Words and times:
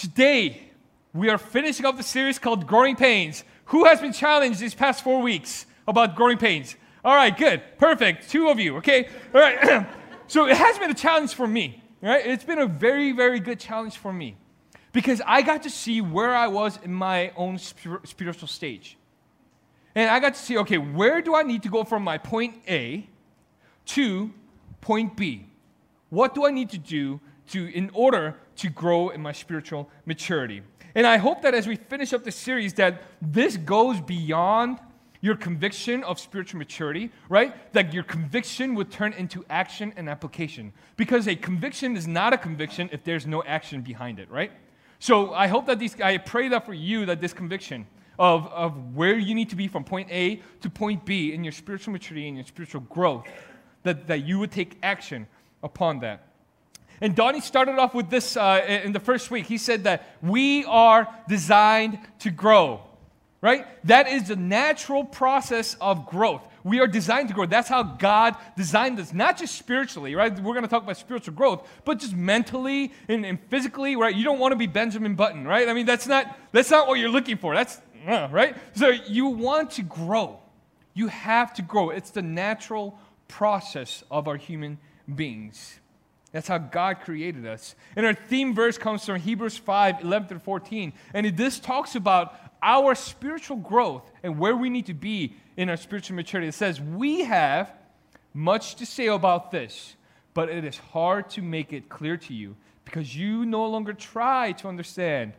Today, 0.00 0.58
we 1.12 1.28
are 1.28 1.36
finishing 1.36 1.84
up 1.84 1.98
the 1.98 2.02
series 2.02 2.38
called 2.38 2.66
Growing 2.66 2.96
Pains. 2.96 3.44
Who 3.66 3.84
has 3.84 4.00
been 4.00 4.14
challenged 4.14 4.58
these 4.58 4.74
past 4.74 5.04
four 5.04 5.20
weeks 5.20 5.66
about 5.86 6.16
growing 6.16 6.38
pains? 6.38 6.74
All 7.04 7.14
right, 7.14 7.36
good, 7.36 7.60
perfect. 7.76 8.30
Two 8.30 8.48
of 8.48 8.58
you, 8.58 8.78
okay? 8.78 9.10
All 9.34 9.40
right. 9.42 9.86
so 10.26 10.46
it 10.46 10.56
has 10.56 10.78
been 10.78 10.90
a 10.90 10.94
challenge 10.94 11.34
for 11.34 11.46
me, 11.46 11.82
right? 12.00 12.24
It's 12.24 12.44
been 12.44 12.60
a 12.60 12.66
very, 12.66 13.12
very 13.12 13.40
good 13.40 13.60
challenge 13.60 13.98
for 13.98 14.10
me 14.10 14.38
because 14.92 15.20
I 15.26 15.42
got 15.42 15.64
to 15.64 15.70
see 15.70 16.00
where 16.00 16.34
I 16.34 16.46
was 16.46 16.78
in 16.82 16.94
my 16.94 17.32
own 17.36 17.58
spiritual 17.58 18.48
stage. 18.48 18.96
And 19.94 20.08
I 20.08 20.18
got 20.18 20.32
to 20.32 20.40
see, 20.40 20.56
okay, 20.56 20.78
where 20.78 21.20
do 21.20 21.34
I 21.34 21.42
need 21.42 21.62
to 21.64 21.68
go 21.68 21.84
from 21.84 22.04
my 22.04 22.16
point 22.16 22.54
A 22.66 23.06
to 23.84 24.32
point 24.80 25.14
B? 25.14 25.44
What 26.08 26.34
do 26.34 26.46
I 26.46 26.52
need 26.52 26.70
to 26.70 26.78
do 26.78 27.20
to, 27.50 27.66
in 27.76 27.90
order 27.92 28.36
to 28.60 28.68
grow 28.68 29.08
in 29.08 29.20
my 29.22 29.32
spiritual 29.32 29.88
maturity. 30.04 30.62
And 30.94 31.06
I 31.06 31.16
hope 31.16 31.42
that 31.42 31.54
as 31.54 31.66
we 31.66 31.76
finish 31.76 32.12
up 32.12 32.24
the 32.24 32.32
series, 32.32 32.74
that 32.74 33.02
this 33.22 33.56
goes 33.56 34.00
beyond 34.00 34.78
your 35.22 35.34
conviction 35.36 36.02
of 36.04 36.18
spiritual 36.18 36.58
maturity, 36.58 37.10
right? 37.28 37.72
That 37.72 37.94
your 37.94 38.02
conviction 38.02 38.74
would 38.74 38.90
turn 38.90 39.12
into 39.14 39.44
action 39.48 39.92
and 39.96 40.08
application. 40.08 40.72
Because 40.96 41.28
a 41.28 41.36
conviction 41.36 41.96
is 41.96 42.06
not 42.06 42.32
a 42.32 42.38
conviction 42.38 42.90
if 42.92 43.04
there's 43.04 43.26
no 43.26 43.42
action 43.44 43.82
behind 43.82 44.18
it, 44.18 44.30
right? 44.30 44.52
So 44.98 45.32
I 45.32 45.46
hope 45.46 45.66
that 45.66 45.78
these, 45.78 45.98
I 46.00 46.18
pray 46.18 46.48
that 46.48 46.66
for 46.66 46.74
you, 46.74 47.06
that 47.06 47.20
this 47.20 47.32
conviction 47.32 47.86
of, 48.18 48.46
of 48.48 48.94
where 48.94 49.18
you 49.18 49.34
need 49.34 49.48
to 49.50 49.56
be 49.56 49.68
from 49.68 49.84
point 49.84 50.10
A 50.10 50.42
to 50.60 50.68
point 50.68 51.06
B 51.06 51.32
in 51.32 51.44
your 51.44 51.52
spiritual 51.52 51.92
maturity 51.92 52.28
and 52.28 52.36
your 52.36 52.46
spiritual 52.46 52.82
growth, 52.82 53.26
that, 53.84 54.06
that 54.06 54.26
you 54.26 54.38
would 54.38 54.50
take 54.50 54.78
action 54.82 55.26
upon 55.62 56.00
that. 56.00 56.29
And 57.00 57.14
Donnie 57.14 57.40
started 57.40 57.78
off 57.78 57.94
with 57.94 58.10
this 58.10 58.36
uh, 58.36 58.64
in 58.84 58.92
the 58.92 59.00
first 59.00 59.30
week. 59.30 59.46
He 59.46 59.58
said 59.58 59.84
that 59.84 60.06
we 60.22 60.64
are 60.66 61.08
designed 61.28 61.98
to 62.20 62.30
grow, 62.30 62.82
right? 63.40 63.66
That 63.86 64.08
is 64.08 64.28
the 64.28 64.36
natural 64.36 65.04
process 65.04 65.76
of 65.80 66.06
growth. 66.06 66.42
We 66.62 66.80
are 66.80 66.86
designed 66.86 67.28
to 67.28 67.34
grow. 67.34 67.46
That's 67.46 67.70
how 67.70 67.82
God 67.82 68.36
designed 68.54 69.00
us, 69.00 69.14
not 69.14 69.38
just 69.38 69.56
spiritually, 69.56 70.14
right? 70.14 70.30
We're 70.38 70.52
going 70.52 70.62
to 70.62 70.68
talk 70.68 70.82
about 70.82 70.98
spiritual 70.98 71.32
growth, 71.32 71.66
but 71.86 71.98
just 71.98 72.14
mentally 72.14 72.92
and, 73.08 73.24
and, 73.24 73.38
physically, 73.48 73.96
right? 73.96 74.14
You 74.14 74.24
don't 74.24 74.38
want 74.38 74.52
to 74.52 74.56
be 74.56 74.66
Benjamin 74.66 75.14
Button, 75.14 75.46
right? 75.46 75.68
I 75.68 75.72
mean, 75.72 75.86
that's 75.86 76.06
not, 76.06 76.36
that's 76.52 76.70
not 76.70 76.86
what 76.86 76.98
you're 76.98 77.08
looking 77.08 77.38
for. 77.38 77.54
That's, 77.54 77.80
uh, 78.06 78.28
right? 78.30 78.54
So 78.74 78.88
you 78.88 79.26
want 79.28 79.70
to 79.72 79.82
grow. 79.82 80.38
You 80.92 81.08
have 81.08 81.54
to 81.54 81.62
grow. 81.62 81.90
It's 81.90 82.10
the 82.10 82.22
natural 82.22 82.98
process 83.26 84.04
of 84.10 84.28
our 84.28 84.36
human 84.36 84.78
beings. 85.14 85.79
That's 86.32 86.48
how 86.48 86.58
God 86.58 87.00
created 87.00 87.46
us. 87.46 87.74
And 87.96 88.06
our 88.06 88.14
theme 88.14 88.54
verse 88.54 88.78
comes 88.78 89.04
from 89.04 89.20
Hebrews 89.20 89.56
5 89.56 90.02
11 90.02 90.28
through 90.28 90.38
14. 90.40 90.92
And 91.12 91.36
this 91.36 91.58
talks 91.58 91.96
about 91.96 92.34
our 92.62 92.94
spiritual 92.94 93.56
growth 93.56 94.10
and 94.22 94.38
where 94.38 94.56
we 94.56 94.70
need 94.70 94.86
to 94.86 94.94
be 94.94 95.34
in 95.56 95.68
our 95.68 95.76
spiritual 95.76 96.16
maturity. 96.16 96.48
It 96.48 96.54
says, 96.54 96.80
We 96.80 97.24
have 97.24 97.72
much 98.32 98.76
to 98.76 98.86
say 98.86 99.06
about 99.08 99.50
this, 99.50 99.96
but 100.34 100.48
it 100.48 100.64
is 100.64 100.78
hard 100.78 101.30
to 101.30 101.42
make 101.42 101.72
it 101.72 101.88
clear 101.88 102.16
to 102.16 102.34
you 102.34 102.56
because 102.84 103.16
you 103.16 103.44
no 103.44 103.66
longer 103.66 103.92
try 103.92 104.52
to 104.52 104.68
understand. 104.68 105.32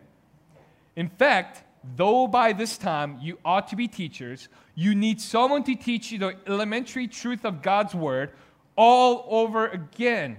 In 0.95 1.07
fact, 1.07 1.63
though 1.95 2.27
by 2.27 2.53
this 2.53 2.77
time 2.77 3.17
you 3.21 3.37
ought 3.45 3.67
to 3.69 3.75
be 3.75 3.87
teachers, 3.87 4.49
you 4.75 4.93
need 4.93 5.21
someone 5.21 5.63
to 5.63 5.75
teach 5.75 6.11
you 6.11 6.19
the 6.19 6.35
elementary 6.47 7.07
truth 7.07 7.45
of 7.45 7.61
God's 7.61 7.95
word 7.95 8.31
all 8.75 9.25
over 9.29 9.67
again. 9.67 10.37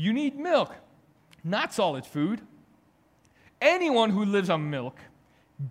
You 0.00 0.12
need 0.12 0.38
milk, 0.38 0.76
not 1.42 1.74
solid 1.74 2.06
food. 2.06 2.40
Anyone 3.60 4.10
who 4.10 4.24
lives 4.24 4.48
on 4.48 4.70
milk, 4.70 4.96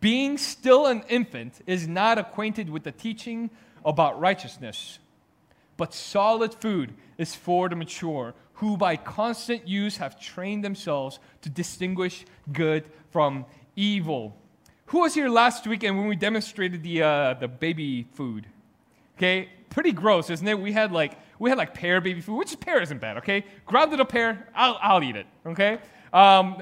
being 0.02 0.38
still 0.38 0.86
an 0.86 1.06
infant, 1.08 1.62
is 1.66 1.88
not 1.88 2.18
acquainted 2.18 2.70
with 2.70 2.84
the 2.84 2.92
teaching 2.92 3.50
about 3.86 4.20
righteousness. 4.20 5.00
But 5.78 5.94
solid 5.94 6.54
food 6.54 6.94
is 7.18 7.36
for 7.36 7.70
the 7.70 7.78
mature, 7.78 8.34
who 8.56 8.76
by 8.76 8.98
constant 8.98 9.66
use 9.66 9.96
have 9.96 10.20
trained 10.20 10.62
themselves 10.62 11.20
to 11.44 11.50
distinguish 11.50 12.26
good 12.52 12.84
from 13.12 13.46
evil. 13.78 14.36
Who 14.88 15.00
was 15.04 15.14
here 15.14 15.30
last 15.30 15.66
weekend 15.66 15.98
when 15.98 16.08
we 16.08 16.18
demonstrated 16.18 16.84
the, 16.84 17.02
uh, 17.02 17.34
the 17.36 17.48
baby 17.48 18.08
food? 18.12 18.46
Okay, 19.18 19.50
pretty 19.70 19.92
gross, 19.92 20.30
isn't 20.30 20.48
it? 20.48 20.60
We 20.60 20.72
had 20.72 20.92
like 20.92 21.18
we 21.40 21.50
had 21.50 21.58
like 21.58 21.74
pear 21.74 22.02
baby 22.02 22.22
food, 22.22 22.38
which 22.38 22.60
pear 22.60 22.82
isn't 22.82 23.00
bad, 23.00 23.18
okay? 23.18 23.46
Grounded 23.66 24.00
up 24.00 24.10
pear, 24.10 24.48
I'll, 24.56 24.78
I'll 24.82 25.04
eat 25.04 25.16
it, 25.16 25.28
okay? 25.46 25.80
Um, 26.14 26.62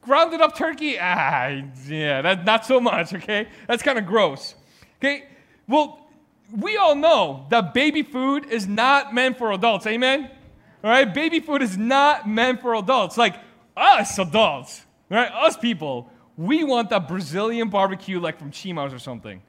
grounded 0.00 0.40
up 0.40 0.56
turkey, 0.56 0.98
ah, 0.98 1.60
yeah, 1.86 2.22
that, 2.22 2.44
not 2.44 2.64
so 2.64 2.80
much, 2.80 3.12
okay? 3.14 3.48
That's 3.68 3.82
kind 3.82 3.98
of 3.98 4.06
gross. 4.06 4.54
Okay, 4.98 5.24
well, 5.68 6.08
we 6.50 6.76
all 6.76 6.94
know 6.94 7.46
that 7.50 7.74
baby 7.74 8.02
food 8.02 8.46
is 8.46 8.66
not 8.66 9.14
meant 9.14 9.36
for 9.36 9.52
adults, 9.52 9.86
amen? 9.86 10.30
All 10.82 10.90
right, 10.90 11.12
baby 11.12 11.40
food 11.40 11.62
is 11.62 11.76
not 11.76 12.28
meant 12.28 12.60
for 12.60 12.74
adults. 12.74 13.16
Like 13.16 13.36
us 13.76 14.18
adults, 14.18 14.82
right? 15.10 15.30
Us 15.32 15.56
people, 15.56 16.10
we 16.36 16.64
want 16.64 16.90
that 16.90 17.08
Brazilian 17.08 17.70
barbecue 17.70 18.20
like 18.20 18.38
from 18.38 18.50
Chima's 18.50 18.92
or 18.92 18.98
something. 18.98 19.42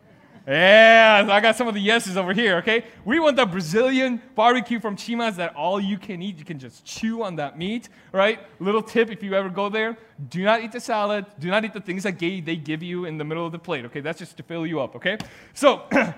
Yeah, 0.47 1.25
I 1.28 1.39
got 1.39 1.56
some 1.56 1.67
of 1.67 1.73
the 1.73 1.79
yeses 1.79 2.17
over 2.17 2.31
here, 2.31 2.57
okay? 2.57 2.85
We 3.03 3.19
want 3.19 3.35
the 3.35 3.47
Brazilian 3.47 4.22
barbecue 4.35 4.79
from 4.79 4.95
Chima's 4.95 5.38
that 5.38 5.56
all 5.56 5.79
you 5.79 5.97
can 5.97 6.22
eat. 6.22 6.38
You 6.38 6.45
can 6.45 6.59
just 6.59 6.85
chew 6.85 7.23
on 7.23 7.35
that 7.38 7.57
meat, 7.57 7.89
right? 8.11 8.39
Little 8.59 8.84
tip 8.84 9.09
if 9.09 9.23
you 9.23 9.34
ever 9.34 9.50
go 9.50 9.69
there 9.69 9.97
do 10.29 10.44
not 10.44 10.63
eat 10.63 10.72
the 10.72 10.79
salad. 10.79 11.25
Do 11.39 11.50
not 11.50 11.66
eat 11.66 11.73
the 11.73 11.81
things 11.81 12.03
that 12.03 12.19
they 12.19 12.55
give 12.55 12.81
you 12.81 13.05
in 13.05 13.17
the 13.17 13.23
middle 13.23 13.45
of 13.45 13.51
the 13.51 13.59
plate, 13.59 13.85
okay? 13.85 14.00
That's 14.00 14.19
just 14.19 14.38
to 14.38 14.44
fill 14.44 14.66
you 14.66 14.79
up, 14.79 14.95
okay? 14.95 15.17
So, 15.53 15.84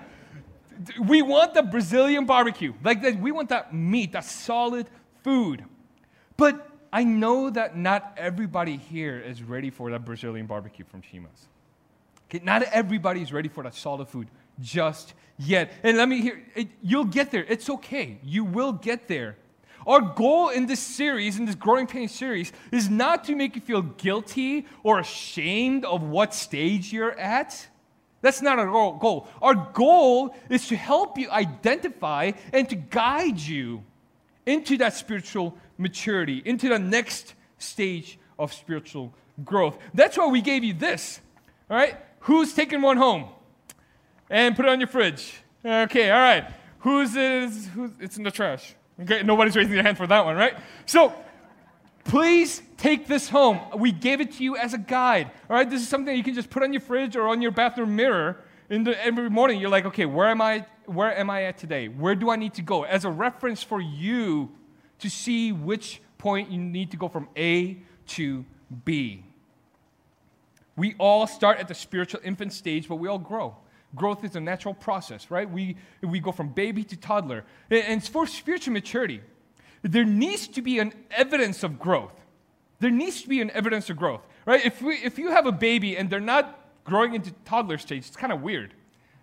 we 1.06 1.22
want 1.22 1.54
the 1.54 1.62
Brazilian 1.62 2.24
barbecue. 2.24 2.74
Like, 2.84 3.02
that, 3.02 3.18
we 3.18 3.32
want 3.32 3.48
that 3.48 3.74
meat, 3.74 4.12
that 4.12 4.24
solid 4.24 4.86
food. 5.24 5.64
But 6.36 6.68
I 6.92 7.02
know 7.02 7.50
that 7.50 7.76
not 7.76 8.14
everybody 8.16 8.76
here 8.76 9.18
is 9.18 9.42
ready 9.42 9.70
for 9.70 9.90
that 9.90 10.04
Brazilian 10.04 10.46
barbecue 10.46 10.84
from 10.84 11.02
Chima's. 11.02 11.48
Okay, 12.28 12.44
not 12.44 12.62
everybody 12.62 13.22
is 13.22 13.32
ready 13.32 13.48
for 13.48 13.62
that 13.64 13.74
solid 13.74 14.08
food 14.08 14.28
just 14.60 15.14
yet. 15.38 15.72
And 15.82 15.96
let 15.96 16.08
me 16.08 16.20
hear, 16.20 16.42
it, 16.54 16.68
you'll 16.82 17.04
get 17.04 17.30
there. 17.30 17.44
It's 17.48 17.70
okay. 17.70 18.18
You 18.22 18.44
will 18.44 18.72
get 18.72 19.08
there. 19.08 19.36
Our 19.86 20.02
goal 20.02 20.50
in 20.50 20.66
this 20.66 20.80
series, 20.80 21.38
in 21.38 21.46
this 21.46 21.54
Growing 21.54 21.86
Pain 21.86 22.08
series, 22.08 22.52
is 22.70 22.90
not 22.90 23.24
to 23.24 23.34
make 23.34 23.54
you 23.54 23.62
feel 23.62 23.80
guilty 23.80 24.66
or 24.82 24.98
ashamed 24.98 25.86
of 25.86 26.02
what 26.02 26.34
stage 26.34 26.92
you're 26.92 27.18
at. 27.18 27.66
That's 28.20 28.42
not 28.42 28.58
our 28.58 28.66
goal. 28.66 29.28
Our 29.40 29.54
goal 29.72 30.34
is 30.50 30.68
to 30.68 30.76
help 30.76 31.16
you 31.16 31.30
identify 31.30 32.32
and 32.52 32.68
to 32.68 32.74
guide 32.74 33.38
you 33.38 33.84
into 34.44 34.76
that 34.78 34.94
spiritual 34.94 35.56
maturity, 35.78 36.42
into 36.44 36.68
the 36.68 36.78
next 36.78 37.34
stage 37.58 38.18
of 38.38 38.52
spiritual 38.52 39.14
growth. 39.44 39.78
That's 39.94 40.18
why 40.18 40.26
we 40.26 40.42
gave 40.42 40.64
you 40.64 40.74
this. 40.74 41.20
All 41.70 41.76
right? 41.76 41.96
Who's 42.20 42.52
taking 42.52 42.82
one 42.82 42.96
home? 42.96 43.28
And 44.30 44.54
put 44.56 44.66
it 44.66 44.68
on 44.68 44.80
your 44.80 44.88
fridge. 44.88 45.40
Okay, 45.64 46.10
all 46.10 46.20
right. 46.20 46.50
Who's 46.80 47.16
is 47.16 47.68
who's 47.68 47.90
it's 48.00 48.16
in 48.16 48.22
the 48.22 48.30
trash. 48.30 48.74
Okay, 49.00 49.22
nobody's 49.22 49.56
raising 49.56 49.74
their 49.74 49.82
hand 49.82 49.96
for 49.96 50.06
that 50.06 50.24
one, 50.24 50.36
right? 50.36 50.56
So 50.86 51.12
please 52.04 52.62
take 52.76 53.06
this 53.06 53.28
home. 53.28 53.60
We 53.76 53.92
gave 53.92 54.20
it 54.20 54.32
to 54.32 54.44
you 54.44 54.56
as 54.56 54.74
a 54.74 54.78
guide. 54.78 55.30
All 55.48 55.56
right, 55.56 55.68
this 55.68 55.80
is 55.80 55.88
something 55.88 56.16
you 56.16 56.24
can 56.24 56.34
just 56.34 56.50
put 56.50 56.62
on 56.62 56.72
your 56.72 56.80
fridge 56.80 57.16
or 57.16 57.28
on 57.28 57.40
your 57.40 57.50
bathroom 57.50 57.94
mirror. 57.94 58.44
In 58.70 58.84
the, 58.84 59.02
every 59.02 59.30
morning, 59.30 59.60
you're 59.60 59.70
like, 59.70 59.86
okay, 59.86 60.04
where 60.04 60.28
am 60.28 60.42
I? 60.42 60.66
Where 60.86 61.16
am 61.16 61.30
I 61.30 61.44
at 61.44 61.58
today? 61.58 61.88
Where 61.88 62.14
do 62.14 62.30
I 62.30 62.36
need 62.36 62.54
to 62.54 62.62
go? 62.62 62.84
As 62.84 63.04
a 63.04 63.10
reference 63.10 63.62
for 63.62 63.80
you 63.80 64.50
to 64.98 65.08
see 65.08 65.52
which 65.52 66.02
point 66.18 66.50
you 66.50 66.58
need 66.58 66.90
to 66.90 66.96
go 66.96 67.08
from 67.08 67.28
A 67.36 67.78
to 68.08 68.44
B. 68.84 69.24
We 70.78 70.94
all 70.98 71.26
start 71.26 71.58
at 71.58 71.66
the 71.66 71.74
spiritual 71.74 72.20
infant 72.22 72.52
stage, 72.52 72.88
but 72.88 72.96
we 72.96 73.08
all 73.08 73.18
grow. 73.18 73.56
Growth 73.96 74.22
is 74.22 74.36
a 74.36 74.40
natural 74.40 74.74
process, 74.74 75.28
right? 75.28 75.50
We, 75.50 75.76
we 76.02 76.20
go 76.20 76.30
from 76.30 76.50
baby 76.50 76.84
to 76.84 76.96
toddler. 76.96 77.44
And 77.68 78.06
for 78.06 78.28
spiritual 78.28 78.74
maturity, 78.74 79.20
there 79.82 80.04
needs 80.04 80.46
to 80.48 80.62
be 80.62 80.78
an 80.78 80.92
evidence 81.10 81.64
of 81.64 81.80
growth. 81.80 82.12
There 82.78 82.92
needs 82.92 83.22
to 83.22 83.28
be 83.28 83.40
an 83.40 83.50
evidence 83.50 83.90
of 83.90 83.96
growth, 83.96 84.24
right? 84.46 84.64
If, 84.64 84.80
we, 84.80 84.94
if 84.94 85.18
you 85.18 85.32
have 85.32 85.46
a 85.46 85.52
baby 85.52 85.96
and 85.96 86.08
they're 86.08 86.20
not 86.20 86.56
growing 86.84 87.14
into 87.14 87.32
toddler 87.44 87.78
stage, 87.78 88.06
it's 88.06 88.16
kind 88.16 88.32
of 88.32 88.40
weird. 88.40 88.72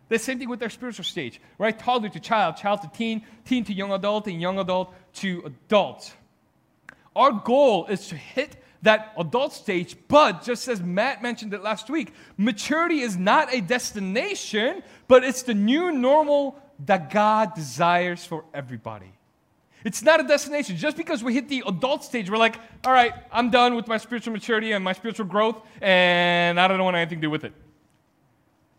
The 0.10 0.20
same 0.20 0.38
thing 0.40 0.50
with 0.50 0.60
their 0.60 0.70
spiritual 0.70 1.06
stage, 1.06 1.40
right? 1.58 1.78
Toddler 1.78 2.10
to 2.10 2.20
child, 2.20 2.58
child 2.58 2.82
to 2.82 2.90
teen, 2.90 3.24
teen 3.46 3.64
to 3.64 3.74
young 3.74 3.94
adult, 3.94 4.28
and 4.28 4.42
young 4.42 4.60
adult 4.60 4.94
to 5.16 5.42
adult. 5.46 6.14
Our 7.16 7.32
goal 7.32 7.86
is 7.86 8.10
to 8.10 8.16
hit 8.18 8.58
that 8.86 9.14
adult 9.18 9.54
stage. 9.54 9.96
But 10.08 10.44
just 10.44 10.68
as 10.68 10.82
Matt 10.82 11.22
mentioned 11.22 11.54
it 11.54 11.62
last 11.62 11.90
week, 11.90 12.14
maturity 12.38 13.02
is 13.02 13.18
not 13.18 13.54
a 13.54 13.62
destination, 13.62 14.82
but 15.08 15.24
it's 15.24 15.44
the 15.44 15.54
new 15.54 15.92
normal 15.92 16.60
that 16.86 17.12
God 17.12 17.54
desires 17.54 18.26
for 18.26 18.46
everybody. 18.54 19.12
It's 19.84 20.02
not 20.02 20.20
a 20.20 20.24
destination. 20.24 20.78
Just 20.78 20.98
because 20.98 21.24
we 21.24 21.34
hit 21.34 21.48
the 21.48 21.64
adult 21.68 22.04
stage, 22.04 22.30
we're 22.30 22.38
like, 22.38 22.58
all 22.86 22.92
right, 22.92 23.14
I'm 23.32 23.52
done 23.52 23.76
with 23.76 23.88
my 23.88 23.98
spiritual 23.98 24.34
maturity 24.34 24.72
and 24.72 24.84
my 24.84 24.94
spiritual 24.94 25.28
growth, 25.28 25.62
and 25.80 26.60
I 26.60 26.68
don't 26.68 26.84
want 26.84 26.98
anything 26.98 27.20
to 27.20 27.28
do 27.28 27.30
with 27.30 27.44
it. 27.44 27.54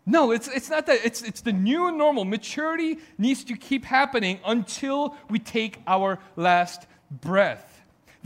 No, 0.05 0.31
it's, 0.31 0.47
it's 0.47 0.69
not 0.69 0.85
that. 0.85 0.99
It's, 1.03 1.21
it's 1.21 1.41
the 1.41 1.51
new 1.51 1.91
normal. 1.91 2.23
Maturity 2.23 2.99
needs 3.17 3.43
to 3.45 3.57
keep 3.57 3.83
happening 3.83 4.39
until 4.45 5.15
we 5.29 5.39
take 5.39 5.81
our 5.85 6.19
last 6.37 6.87
breath. 7.11 7.76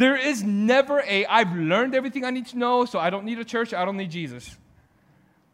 There 0.01 0.17
is 0.17 0.41
never 0.41 0.99
a, 1.01 1.27
I've 1.27 1.55
learned 1.55 1.93
everything 1.93 2.25
I 2.25 2.31
need 2.31 2.47
to 2.47 2.57
know, 2.57 2.85
so 2.85 2.97
I 2.97 3.11
don't 3.11 3.23
need 3.23 3.37
a 3.37 3.45
church, 3.45 3.71
I 3.71 3.85
don't 3.85 3.97
need 3.97 4.09
Jesus 4.09 4.57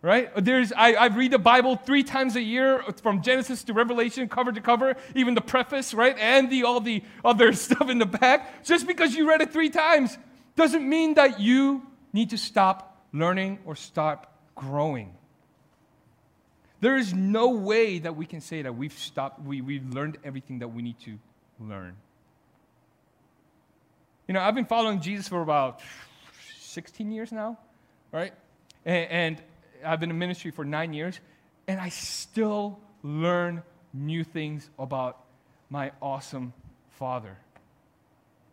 right? 0.01 0.29
There's, 0.37 0.71
I, 0.71 0.93
I 0.93 1.07
read 1.07 1.31
the 1.31 1.39
Bible 1.39 1.75
three 1.75 2.03
times 2.03 2.37
a 2.37 2.41
year 2.41 2.81
from 3.01 3.21
Genesis 3.23 3.63
to 3.65 3.73
Revelation, 3.73 4.29
cover 4.29 4.53
to 4.53 4.61
cover, 4.61 4.95
even 5.15 5.33
the 5.33 5.41
preface, 5.41 5.93
right? 5.93 6.15
And 6.17 6.49
the, 6.49 6.63
all 6.63 6.79
the 6.79 7.03
other 7.25 7.51
stuff 7.65 7.89
in 7.89 7.97
the 7.97 8.05
back. 8.05 8.63
Just 8.63 8.87
because 8.87 9.15
you 9.15 9.27
read 9.27 9.41
it 9.41 9.51
three 9.51 9.69
times 9.69 10.17
doesn't 10.55 10.87
mean 10.87 11.15
that 11.15 11.41
you 11.41 11.85
need 12.13 12.29
to 12.29 12.37
stop 12.37 13.05
learning 13.11 13.59
or 13.65 13.75
stop 13.75 14.33
growing. 14.55 15.13
There 16.79 16.95
is 16.95 17.13
no 17.13 17.49
way 17.49 17.99
that 17.99 18.15
we 18.15 18.25
can 18.25 18.39
say 18.39 18.61
that 18.61 18.77
we've 18.77 18.97
stopped, 18.97 19.41
we, 19.41 19.59
we've 19.59 19.93
learned 19.93 20.19
everything 20.23 20.59
that 20.59 20.69
we 20.69 20.83
need 20.83 20.99
to 21.01 21.17
learn. 21.59 21.97
You 24.27 24.33
know, 24.33 24.41
I've 24.41 24.55
been 24.55 24.65
following 24.65 24.99
Jesus 24.99 25.29
for 25.29 25.41
about 25.41 25.79
16 26.59 27.11
years 27.11 27.31
now, 27.31 27.57
right? 28.11 28.33
And, 28.85 29.09
and 29.09 29.43
I've 29.85 30.01
been 30.01 30.09
in 30.09 30.19
ministry 30.19 30.51
for 30.51 30.65
nine 30.65 30.91
years, 30.91 31.21
and 31.65 31.79
I 31.79 31.87
still 31.87 32.77
learn 33.03 33.63
new 33.93 34.25
things 34.25 34.69
about 34.77 35.23
my 35.69 35.93
awesome 36.01 36.51
Father. 36.99 37.37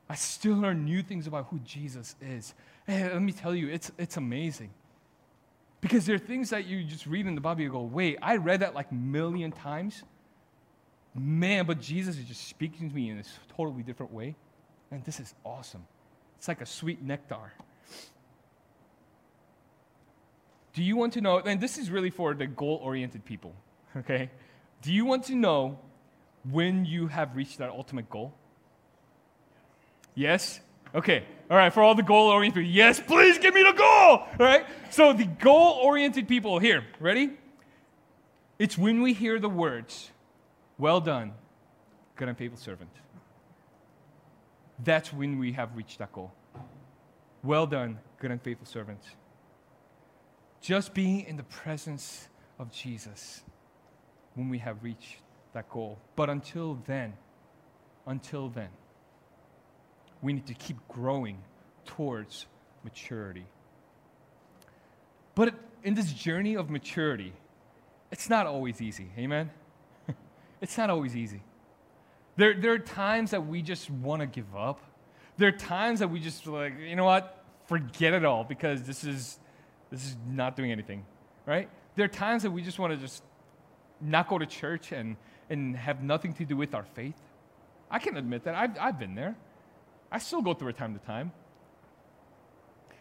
I 0.08 0.14
still 0.14 0.54
learn 0.54 0.84
new 0.84 1.02
things 1.02 1.26
about 1.26 1.46
who 1.50 1.58
Jesus 1.60 2.14
is. 2.20 2.54
And 2.86 3.12
let 3.12 3.22
me 3.22 3.32
tell 3.32 3.52
you, 3.52 3.68
it's, 3.68 3.90
it's 3.98 4.16
amazing. 4.16 4.70
Because 5.80 6.06
there 6.06 6.14
are 6.14 6.20
things 6.20 6.50
that 6.50 6.66
you 6.66 6.84
just 6.84 7.04
read 7.04 7.26
in 7.26 7.34
the 7.34 7.40
Bible, 7.40 7.62
you 7.62 7.70
go, 7.70 7.82
wait, 7.82 8.18
I 8.22 8.36
read 8.36 8.60
that 8.60 8.74
like 8.74 8.92
a 8.92 8.94
million 8.94 9.50
times. 9.50 10.04
Man, 11.16 11.66
but 11.66 11.80
Jesus 11.80 12.16
is 12.16 12.26
just 12.26 12.46
speaking 12.46 12.90
to 12.90 12.94
me 12.94 13.10
in 13.10 13.16
this 13.16 13.32
totally 13.56 13.82
different 13.82 14.12
way. 14.12 14.36
And 14.94 15.04
this 15.04 15.18
is 15.18 15.34
awesome. 15.44 15.84
It's 16.38 16.46
like 16.46 16.60
a 16.60 16.66
sweet 16.66 17.02
nectar. 17.02 17.52
Do 20.72 20.84
you 20.84 20.96
want 20.96 21.14
to 21.14 21.20
know? 21.20 21.38
And 21.38 21.60
this 21.60 21.78
is 21.78 21.90
really 21.90 22.10
for 22.10 22.32
the 22.32 22.46
goal 22.46 22.78
oriented 22.80 23.24
people, 23.24 23.56
okay? 23.96 24.30
Do 24.82 24.92
you 24.92 25.04
want 25.04 25.24
to 25.24 25.34
know 25.34 25.80
when 26.48 26.84
you 26.84 27.08
have 27.08 27.34
reached 27.34 27.58
that 27.58 27.70
ultimate 27.70 28.08
goal? 28.08 28.34
Yes? 30.14 30.60
Okay. 30.94 31.24
All 31.50 31.56
right. 31.56 31.72
For 31.72 31.82
all 31.82 31.96
the 31.96 32.04
goal 32.04 32.28
oriented, 32.28 32.62
people, 32.62 32.72
yes, 32.72 33.00
please 33.00 33.38
give 33.38 33.52
me 33.52 33.64
the 33.64 33.72
goal. 33.72 33.88
All 33.88 34.28
right. 34.38 34.64
So 34.90 35.12
the 35.12 35.24
goal 35.24 35.80
oriented 35.82 36.28
people 36.28 36.60
here, 36.60 36.84
ready? 37.00 37.30
It's 38.60 38.78
when 38.78 39.02
we 39.02 39.12
hear 39.12 39.40
the 39.40 39.48
words, 39.48 40.12
well 40.78 41.00
done, 41.00 41.32
good 42.14 42.28
and 42.28 42.38
faithful 42.38 42.60
servant. 42.60 42.90
That's 44.82 45.12
when 45.12 45.38
we 45.38 45.52
have 45.52 45.76
reached 45.76 45.98
that 45.98 46.12
goal. 46.12 46.32
Well 47.42 47.66
done, 47.66 47.98
good 48.18 48.30
and 48.30 48.42
faithful 48.42 48.66
servant 48.66 49.00
just 50.64 50.94
being 50.94 51.20
in 51.20 51.36
the 51.36 51.42
presence 51.42 52.26
of 52.58 52.72
Jesus 52.72 53.42
when 54.34 54.48
we 54.48 54.56
have 54.58 54.82
reached 54.82 55.18
that 55.52 55.68
goal. 55.68 55.98
But 56.16 56.30
until 56.30 56.78
then, 56.86 57.12
until 58.06 58.48
then, 58.48 58.70
we 60.22 60.32
need 60.32 60.46
to 60.46 60.54
keep 60.54 60.78
growing 60.88 61.36
towards 61.84 62.46
maturity. 62.82 63.44
But 65.34 65.54
in 65.82 65.92
this 65.92 66.10
journey 66.14 66.56
of 66.56 66.70
maturity, 66.70 67.34
it's 68.10 68.30
not 68.30 68.46
always 68.46 68.80
easy. 68.80 69.10
Amen? 69.18 69.50
it's 70.62 70.78
not 70.78 70.88
always 70.88 71.14
easy. 71.14 71.42
There, 72.36 72.54
there 72.54 72.72
are 72.72 72.78
times 72.78 73.30
that 73.30 73.46
we 73.46 73.62
just 73.62 73.90
want 73.90 74.20
to 74.20 74.26
give 74.26 74.54
up. 74.56 74.80
There 75.36 75.48
are 75.48 75.52
times 75.52 76.00
that 76.00 76.08
we 76.08 76.20
just 76.20 76.46
like, 76.46 76.74
you 76.78 76.96
know 76.96 77.04
what? 77.04 77.44
Forget 77.66 78.12
it 78.12 78.24
all 78.24 78.44
because 78.44 78.82
this 78.82 79.04
is 79.04 79.38
this 79.90 80.04
is 80.04 80.16
not 80.28 80.56
doing 80.56 80.72
anything, 80.72 81.04
right? 81.46 81.68
There 81.94 82.04
are 82.04 82.08
times 82.08 82.42
that 82.42 82.50
we 82.50 82.62
just 82.62 82.78
want 82.78 82.92
to 82.92 82.98
just 82.98 83.22
not 84.00 84.28
go 84.28 84.38
to 84.38 84.46
church 84.46 84.92
and, 84.92 85.16
and 85.48 85.76
have 85.76 86.02
nothing 86.02 86.34
to 86.34 86.44
do 86.44 86.56
with 86.56 86.74
our 86.74 86.84
faith. 86.84 87.20
I 87.90 87.98
can 87.98 88.16
admit 88.16 88.44
that. 88.44 88.54
I've, 88.54 88.76
I've 88.80 88.98
been 88.98 89.14
there. 89.14 89.36
I 90.10 90.18
still 90.18 90.42
go 90.42 90.54
through 90.54 90.70
it 90.70 90.76
time 90.76 90.98
to 90.98 91.04
time. 91.04 91.32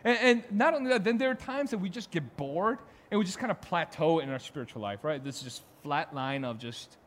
And, 0.03 0.18
and 0.19 0.44
not 0.51 0.74
only 0.74 0.89
that, 0.89 1.03
then 1.03 1.18
there 1.18 1.31
are 1.31 1.36
times 1.36 1.71
that 1.71 1.79
we 1.79 1.89
just 1.89 2.12
get 2.12 2.38
bored 2.38 2.79
and 3.09 3.18
we 3.18 3.25
just 3.25 3.39
kind 3.39 3.51
of 3.51 3.62
plateau 3.62 4.19
in 4.19 4.29
our 4.29 4.39
spiritual 4.39 4.81
life, 4.81 5.03
right? 5.03 5.24
This 5.24 5.38
is 5.38 5.44
just 5.44 5.63
flat 5.81 6.13
line 6.13 6.45
of 6.45 6.59
just, 6.59 6.97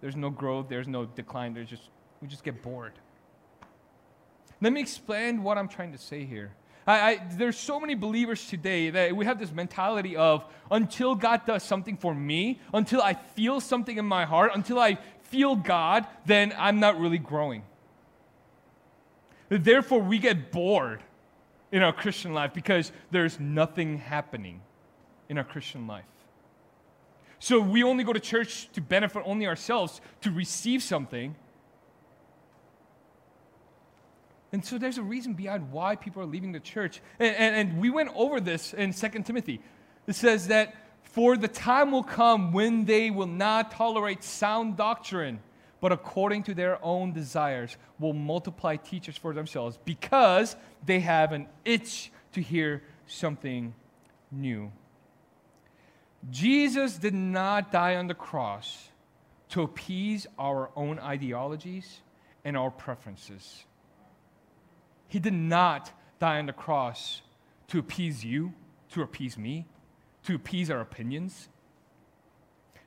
there's 0.00 0.16
no 0.16 0.30
growth, 0.30 0.68
there's 0.68 0.88
no 0.88 1.04
decline, 1.04 1.54
there's 1.54 1.68
just, 1.68 1.82
we 2.20 2.28
just 2.28 2.44
get 2.44 2.62
bored. 2.62 2.92
Let 4.60 4.72
me 4.72 4.80
explain 4.80 5.42
what 5.42 5.58
I'm 5.58 5.68
trying 5.68 5.92
to 5.92 5.98
say 5.98 6.24
here. 6.24 6.52
I, 6.86 7.00
I, 7.00 7.20
there's 7.32 7.56
so 7.56 7.78
many 7.78 7.94
believers 7.94 8.46
today 8.46 8.90
that 8.90 9.14
we 9.14 9.24
have 9.24 9.38
this 9.38 9.52
mentality 9.52 10.16
of 10.16 10.44
until 10.70 11.14
God 11.14 11.46
does 11.46 11.62
something 11.62 11.96
for 11.96 12.14
me, 12.14 12.60
until 12.72 13.00
I 13.00 13.14
feel 13.14 13.60
something 13.60 13.96
in 13.96 14.04
my 14.06 14.24
heart, 14.24 14.52
until 14.54 14.78
I 14.78 14.98
feel 15.24 15.56
God, 15.56 16.06
then 16.26 16.52
I'm 16.58 16.80
not 16.80 16.98
really 16.98 17.18
growing. 17.18 17.62
Therefore, 19.48 20.00
we 20.00 20.18
get 20.18 20.52
bored 20.52 21.02
in 21.72 21.82
our 21.82 21.92
Christian 21.92 22.34
life 22.34 22.52
because 22.52 22.92
there's 23.10 23.38
nothing 23.38 23.98
happening 23.98 24.60
in 25.28 25.38
our 25.38 25.44
Christian 25.44 25.86
life. 25.86 26.04
So 27.40 27.58
we 27.58 27.82
only 27.82 28.04
go 28.04 28.12
to 28.12 28.20
church 28.20 28.70
to 28.74 28.80
benefit 28.80 29.22
only 29.26 29.46
ourselves, 29.46 30.00
to 30.20 30.30
receive 30.30 30.82
something, 30.82 31.34
And 34.52 34.64
so 34.64 34.78
there's 34.78 34.98
a 34.98 35.02
reason 35.02 35.34
behind 35.34 35.70
why 35.70 35.96
people 35.96 36.22
are 36.22 36.26
leaving 36.26 36.52
the 36.52 36.60
church. 36.60 37.00
And, 37.18 37.34
and, 37.36 37.56
and, 37.56 37.80
we 37.80 37.90
went 37.90 38.10
over 38.14 38.40
this 38.40 38.74
in 38.74 38.92
2 38.92 39.08
Timothy. 39.22 39.60
It 40.06 40.14
says 40.14 40.48
that 40.48 40.74
for 41.02 41.36
the 41.36 41.48
time 41.48 41.92
will 41.92 42.02
come 42.02 42.52
when 42.52 42.84
they 42.84 43.10
will 43.10 43.26
not 43.26 43.70
tolerate 43.70 44.24
sound 44.24 44.76
doctrine, 44.76 45.40
but 45.80 45.92
according 45.92 46.42
to 46.44 46.54
their 46.54 46.84
own 46.84 47.12
desires 47.12 47.76
will 47.98 48.12
multiply 48.12 48.76
teachers 48.76 49.16
for 49.16 49.32
themselves 49.32 49.78
because 49.84 50.56
they 50.84 51.00
have 51.00 51.32
an 51.32 51.46
itch 51.64 52.10
to 52.32 52.40
hear 52.40 52.82
something 53.06 53.74
new. 54.30 54.70
Jesus 56.28 56.98
did 56.98 57.14
not 57.14 57.72
die 57.72 57.96
on 57.96 58.08
the 58.08 58.14
cross 58.14 58.88
to 59.50 59.62
appease 59.62 60.26
our 60.38 60.70
own 60.76 60.98
ideologies 60.98 62.00
and 62.44 62.56
our 62.56 62.70
preferences. 62.70 63.64
He 65.08 65.18
did 65.18 65.32
not 65.32 65.92
die 66.18 66.38
on 66.38 66.46
the 66.46 66.52
cross 66.52 67.22
to 67.68 67.78
appease 67.78 68.24
you, 68.24 68.52
to 68.92 69.02
appease 69.02 69.38
me, 69.38 69.66
to 70.24 70.34
appease 70.34 70.70
our 70.70 70.80
opinions. 70.80 71.48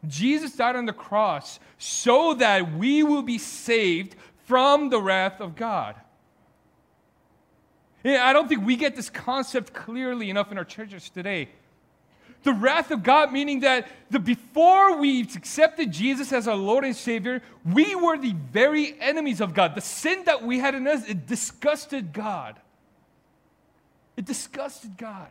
Jesus 0.07 0.55
died 0.55 0.75
on 0.75 0.85
the 0.85 0.93
cross 0.93 1.59
so 1.77 2.35
that 2.35 2.73
we 2.73 3.03
will 3.03 3.23
be 3.23 3.37
saved 3.37 4.15
from 4.45 4.89
the 4.89 5.01
wrath 5.01 5.41
of 5.41 5.55
God. 5.55 5.95
I 8.05 8.33
don't 8.33 8.49
think 8.49 8.65
we 8.65 8.75
get 8.75 8.95
this 8.95 9.09
concept 9.09 9.73
clearly 9.73 10.29
enough 10.29 10.51
in 10.51 10.57
our 10.57 10.65
churches 10.65 11.09
today 11.09 11.49
the 12.43 12.53
wrath 12.53 12.91
of 12.91 13.03
God, 13.03 13.31
meaning 13.31 13.61
that 13.61 13.87
the, 14.09 14.19
before 14.19 14.97
we 14.97 15.21
accepted 15.21 15.91
Jesus 15.91 16.31
as 16.31 16.47
our 16.47 16.55
Lord 16.55 16.83
and 16.83 16.95
Savior, 16.95 17.41
we 17.65 17.95
were 17.95 18.17
the 18.17 18.33
very 18.51 18.99
enemies 18.99 19.41
of 19.41 19.53
God. 19.53 19.75
The 19.75 19.81
sin 19.81 20.23
that 20.25 20.43
we 20.43 20.59
had 20.59 20.75
in 20.75 20.87
us, 20.87 21.07
it 21.07 21.25
disgusted 21.25 22.13
God. 22.13 22.59
It 24.15 24.25
disgusted 24.25 24.97
God. 24.97 25.29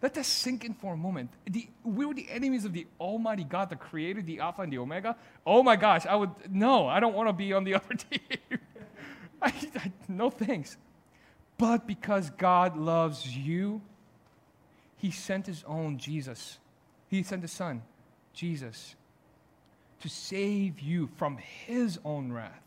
Let 0.00 0.14
that 0.14 0.26
sink 0.26 0.64
in 0.64 0.74
for 0.74 0.94
a 0.94 0.96
moment. 0.96 1.30
The, 1.44 1.68
we 1.82 2.06
were 2.06 2.14
the 2.14 2.28
enemies 2.30 2.64
of 2.64 2.72
the 2.72 2.86
Almighty 3.00 3.42
God, 3.42 3.68
the 3.68 3.76
Creator, 3.76 4.22
the 4.22 4.38
Alpha 4.38 4.62
and 4.62 4.72
the 4.72 4.78
Omega. 4.78 5.16
Oh 5.44 5.62
my 5.62 5.74
gosh, 5.74 6.06
I 6.06 6.14
would, 6.14 6.30
no, 6.50 6.86
I 6.86 7.00
don't 7.00 7.14
want 7.14 7.28
to 7.28 7.32
be 7.32 7.52
on 7.52 7.64
the 7.64 7.74
other 7.74 7.94
team. 7.94 8.20
I, 9.42 9.52
I, 9.76 9.92
no 10.06 10.30
thanks. 10.30 10.76
But 11.58 11.88
because 11.88 12.30
God 12.30 12.76
loves 12.76 13.26
you, 13.26 13.82
He 14.98 15.10
sent 15.10 15.46
His 15.46 15.64
own 15.66 15.98
Jesus. 15.98 16.58
He 17.08 17.22
sent 17.22 17.42
His 17.42 17.52
Son, 17.52 17.82
Jesus, 18.32 18.94
to 20.00 20.08
save 20.08 20.80
you 20.80 21.08
from 21.16 21.38
His 21.38 21.98
own 22.04 22.32
wrath. 22.32 22.62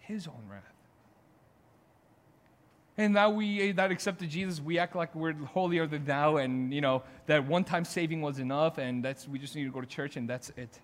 His 0.00 0.26
own 0.26 0.42
wrath. 0.50 0.64
And 2.98 3.14
now 3.14 3.30
we 3.30 3.70
eh, 3.70 3.72
that 3.76 3.90
accepted 3.90 4.28
Jesus, 4.28 4.60
we 4.60 4.78
act 4.78 4.94
like 4.94 5.14
we're 5.14 5.32
holier 5.32 5.86
than 5.86 6.04
thou, 6.04 6.36
and 6.36 6.72
you 6.74 6.82
know 6.82 7.02
that 7.26 7.46
one-time 7.46 7.84
saving 7.84 8.20
was 8.20 8.38
enough, 8.38 8.76
and 8.76 9.02
that's 9.02 9.26
we 9.26 9.38
just 9.38 9.56
need 9.56 9.64
to 9.64 9.70
go 9.70 9.80
to 9.80 9.86
church, 9.86 10.16
and 10.16 10.28
that's 10.28 10.50
it. 10.56 10.80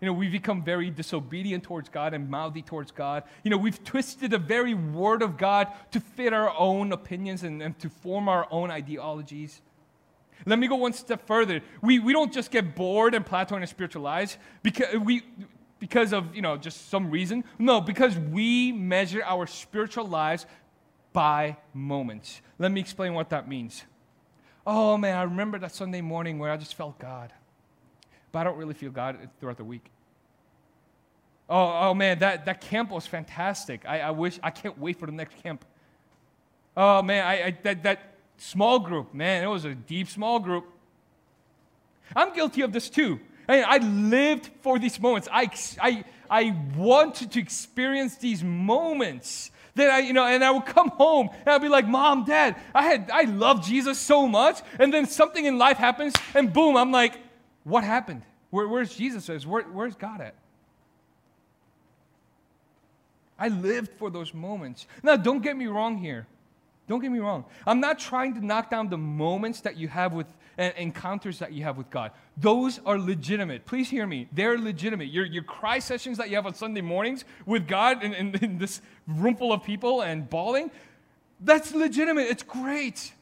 You 0.00 0.06
know, 0.06 0.12
we've 0.12 0.30
become 0.30 0.62
very 0.62 0.90
disobedient 0.90 1.64
towards 1.64 1.88
God 1.88 2.14
and 2.14 2.30
mouthy 2.30 2.62
towards 2.62 2.92
God. 2.92 3.24
You 3.42 3.50
know, 3.50 3.56
we've 3.56 3.82
twisted 3.82 4.30
the 4.30 4.38
very 4.38 4.74
word 4.74 5.22
of 5.22 5.36
God 5.36 5.68
to 5.90 6.00
fit 6.00 6.32
our 6.32 6.54
own 6.56 6.92
opinions 6.92 7.42
and, 7.42 7.60
and 7.60 7.76
to 7.80 7.88
form 7.88 8.28
our 8.28 8.46
own 8.50 8.70
ideologies. 8.70 9.60
Let 10.46 10.60
me 10.60 10.68
go 10.68 10.76
one 10.76 10.92
step 10.92 11.26
further. 11.26 11.62
We, 11.82 11.98
we 11.98 12.12
don't 12.12 12.32
just 12.32 12.52
get 12.52 12.76
bored 12.76 13.14
and 13.14 13.26
plateau 13.26 13.56
in 13.56 13.62
our 13.62 13.66
spiritual 13.66 14.02
lives 14.02 14.38
because, 14.62 14.96
we, 14.98 15.22
because 15.80 16.12
of, 16.12 16.34
you 16.34 16.42
know, 16.42 16.56
just 16.56 16.90
some 16.90 17.10
reason. 17.10 17.42
No, 17.58 17.80
because 17.80 18.16
we 18.16 18.70
measure 18.70 19.22
our 19.24 19.48
spiritual 19.48 20.06
lives 20.06 20.46
by 21.12 21.56
moments. 21.74 22.40
Let 22.60 22.70
me 22.70 22.80
explain 22.80 23.14
what 23.14 23.30
that 23.30 23.48
means. 23.48 23.82
Oh 24.64 24.96
man, 24.96 25.16
I 25.16 25.22
remember 25.22 25.58
that 25.58 25.74
Sunday 25.74 26.02
morning 26.02 26.38
where 26.38 26.52
I 26.52 26.56
just 26.56 26.74
felt 26.74 27.00
God 27.00 27.32
but 28.32 28.40
I 28.40 28.44
don't 28.44 28.56
really 28.56 28.74
feel 28.74 28.90
God 28.90 29.16
throughout 29.40 29.56
the 29.56 29.64
week. 29.64 29.90
Oh, 31.48 31.88
oh 31.88 31.94
man, 31.94 32.18
that, 32.18 32.44
that 32.44 32.60
camp 32.60 32.90
was 32.90 33.06
fantastic. 33.06 33.84
I, 33.86 34.00
I 34.00 34.10
wish, 34.10 34.38
I 34.42 34.50
can't 34.50 34.78
wait 34.78 34.98
for 34.98 35.06
the 35.06 35.12
next 35.12 35.42
camp. 35.42 35.64
Oh 36.76 37.02
man, 37.02 37.24
I, 37.24 37.44
I, 37.46 37.58
that, 37.62 37.82
that 37.84 38.14
small 38.36 38.78
group, 38.78 39.14
man, 39.14 39.42
it 39.42 39.46
was 39.46 39.64
a 39.64 39.74
deep 39.74 40.08
small 40.08 40.38
group. 40.38 40.66
I'm 42.14 42.34
guilty 42.34 42.62
of 42.62 42.72
this 42.72 42.90
too. 42.90 43.20
I, 43.48 43.62
I 43.62 43.76
lived 43.78 44.50
for 44.60 44.78
these 44.78 45.00
moments. 45.00 45.28
I, 45.32 45.50
I, 45.80 46.04
I 46.28 46.56
wanted 46.76 47.32
to 47.32 47.40
experience 47.40 48.16
these 48.16 48.44
moments. 48.44 49.50
That 49.74 49.90
I, 49.90 49.98
you 50.00 50.12
know, 50.12 50.24
and 50.24 50.44
I 50.44 50.50
would 50.50 50.66
come 50.66 50.88
home 50.88 51.30
and 51.32 51.48
I'd 51.48 51.62
be 51.62 51.68
like, 51.68 51.86
Mom, 51.86 52.24
Dad, 52.24 52.56
I 52.74 52.82
had 52.82 53.10
I 53.12 53.22
love 53.22 53.64
Jesus 53.64 53.98
so 53.98 54.26
much. 54.26 54.60
And 54.78 54.92
then 54.92 55.06
something 55.06 55.44
in 55.44 55.56
life 55.56 55.76
happens, 55.76 56.14
and 56.34 56.52
boom, 56.52 56.76
I'm 56.76 56.90
like, 56.90 57.14
what 57.68 57.84
happened? 57.84 58.22
Where, 58.50 58.66
where's 58.66 58.94
Jesus? 58.94 59.46
Where, 59.46 59.62
where's 59.62 59.94
God 59.94 60.20
at? 60.20 60.34
I 63.38 63.48
lived 63.48 63.90
for 63.98 64.10
those 64.10 64.34
moments. 64.34 64.86
Now, 65.02 65.16
don't 65.16 65.42
get 65.42 65.56
me 65.56 65.66
wrong 65.66 65.98
here. 65.98 66.26
Don't 66.88 67.00
get 67.00 67.12
me 67.12 67.18
wrong. 67.18 67.44
I'm 67.66 67.80
not 67.80 67.98
trying 67.98 68.34
to 68.34 68.44
knock 68.44 68.70
down 68.70 68.88
the 68.88 68.96
moments 68.98 69.60
that 69.60 69.76
you 69.76 69.88
have 69.88 70.12
with 70.12 70.26
and 70.56 70.74
encounters 70.76 71.38
that 71.38 71.52
you 71.52 71.62
have 71.62 71.76
with 71.76 71.88
God. 71.88 72.10
Those 72.36 72.80
are 72.84 72.98
legitimate. 72.98 73.64
Please 73.64 73.88
hear 73.88 74.06
me. 74.06 74.26
They're 74.32 74.58
legitimate. 74.58 75.08
Your, 75.08 75.24
your 75.24 75.44
cry 75.44 75.78
sessions 75.78 76.18
that 76.18 76.30
you 76.30 76.34
have 76.34 76.46
on 76.46 76.54
Sunday 76.54 76.80
mornings 76.80 77.24
with 77.46 77.68
God 77.68 78.02
in, 78.02 78.12
in, 78.12 78.34
in 78.42 78.58
this 78.58 78.80
room 79.06 79.36
full 79.36 79.52
of 79.52 79.62
people 79.62 80.02
and 80.02 80.28
bawling, 80.28 80.72
that's 81.40 81.72
legitimate. 81.72 82.22
It's 82.22 82.42
great 82.42 83.12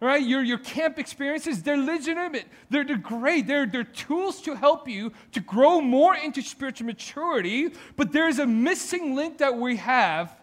right? 0.00 0.22
Your, 0.22 0.42
your 0.42 0.58
camp 0.58 0.98
experiences, 0.98 1.62
they're 1.62 1.76
legitimate. 1.76 2.46
They're, 2.70 2.84
they're 2.84 2.96
great. 2.96 3.46
They're, 3.46 3.66
they're 3.66 3.84
tools 3.84 4.40
to 4.42 4.54
help 4.54 4.88
you 4.88 5.12
to 5.32 5.40
grow 5.40 5.80
more 5.80 6.14
into 6.14 6.40
spiritual 6.42 6.86
maturity. 6.86 7.70
But 7.96 8.12
there's 8.12 8.38
a 8.38 8.46
missing 8.46 9.14
link 9.14 9.38
that 9.38 9.56
we 9.56 9.76
have 9.76 10.34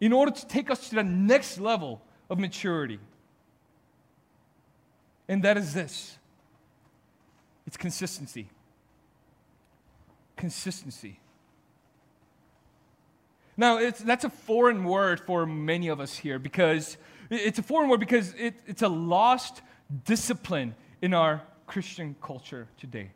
in 0.00 0.12
order 0.12 0.30
to 0.30 0.46
take 0.46 0.70
us 0.70 0.90
to 0.90 0.96
the 0.96 1.04
next 1.04 1.58
level 1.58 2.02
of 2.28 2.38
maturity. 2.38 2.98
And 5.28 5.42
that 5.42 5.56
is 5.56 5.72
this 5.72 6.18
it's 7.66 7.76
consistency. 7.76 8.48
Consistency. 10.36 11.18
Now, 13.56 13.90
that's 13.90 14.24
a 14.24 14.28
foreign 14.28 14.84
word 14.84 15.18
for 15.18 15.46
many 15.46 15.88
of 15.88 15.98
us 15.98 16.14
here 16.14 16.38
because 16.38 16.98
it's 17.30 17.58
a 17.58 17.62
foreign 17.62 17.88
word 17.88 18.00
because 18.00 18.34
it, 18.34 18.54
it's 18.66 18.82
a 18.82 18.88
lost 18.88 19.62
discipline 20.04 20.74
in 21.02 21.14
our 21.14 21.42
Christian 21.66 22.16
culture 22.20 22.68
today. 22.78 23.10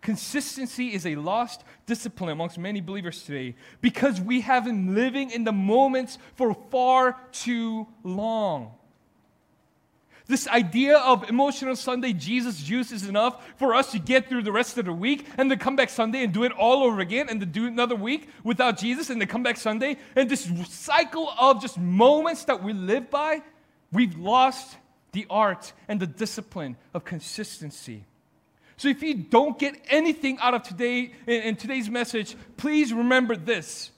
Consistency 0.00 0.92
is 0.92 1.06
a 1.06 1.14
lost 1.16 1.64
discipline 1.86 2.30
amongst 2.30 2.58
many 2.58 2.80
believers 2.80 3.22
today 3.22 3.56
because 3.80 4.20
we 4.20 4.42
have 4.42 4.66
been 4.66 4.94
living 4.94 5.30
in 5.30 5.44
the 5.44 5.52
moments 5.52 6.18
for 6.34 6.54
far 6.70 7.18
too 7.32 7.86
long. 8.02 8.72
This 10.26 10.48
idea 10.48 10.96
of 10.96 11.28
emotional 11.28 11.76
Sunday, 11.76 12.14
Jesus 12.14 12.62
juice 12.62 12.92
is 12.92 13.06
enough 13.06 13.46
for 13.58 13.74
us 13.74 13.92
to 13.92 13.98
get 13.98 14.26
through 14.28 14.42
the 14.42 14.52
rest 14.52 14.78
of 14.78 14.86
the 14.86 14.92
week 14.92 15.26
and 15.36 15.50
then 15.50 15.58
come 15.58 15.76
back 15.76 15.90
Sunday 15.90 16.24
and 16.24 16.32
do 16.32 16.44
it 16.44 16.52
all 16.52 16.82
over 16.82 17.00
again 17.00 17.28
and 17.28 17.40
to 17.40 17.46
do 17.46 17.66
another 17.66 17.94
week 17.94 18.30
without 18.42 18.78
Jesus 18.78 19.10
and 19.10 19.20
then 19.20 19.28
come 19.28 19.42
back 19.42 19.58
Sunday. 19.58 19.98
And 20.16 20.30
this 20.30 20.50
cycle 20.66 21.28
of 21.38 21.60
just 21.60 21.78
moments 21.78 22.44
that 22.46 22.62
we 22.62 22.72
live 22.72 23.10
by, 23.10 23.42
we've 23.92 24.16
lost 24.16 24.78
the 25.12 25.26
art 25.28 25.74
and 25.88 26.00
the 26.00 26.06
discipline 26.06 26.78
of 26.94 27.04
consistency. 27.04 28.04
So 28.78 28.88
if 28.88 29.02
you 29.02 29.14
don't 29.14 29.58
get 29.58 29.78
anything 29.90 30.38
out 30.40 30.54
of 30.54 30.62
today 30.62 31.12
in 31.26 31.56
today's 31.56 31.90
message, 31.90 32.34
please 32.56 32.94
remember 32.94 33.36
this. 33.36 33.90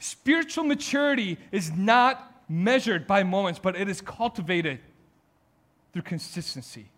Spiritual 0.00 0.64
maturity 0.64 1.38
is 1.52 1.70
not 1.70 2.42
measured 2.48 3.06
by 3.06 3.22
moments, 3.22 3.60
but 3.60 3.76
it 3.76 3.88
is 3.88 4.00
cultivated 4.00 4.80
through 5.96 6.02
consistency. 6.02 6.90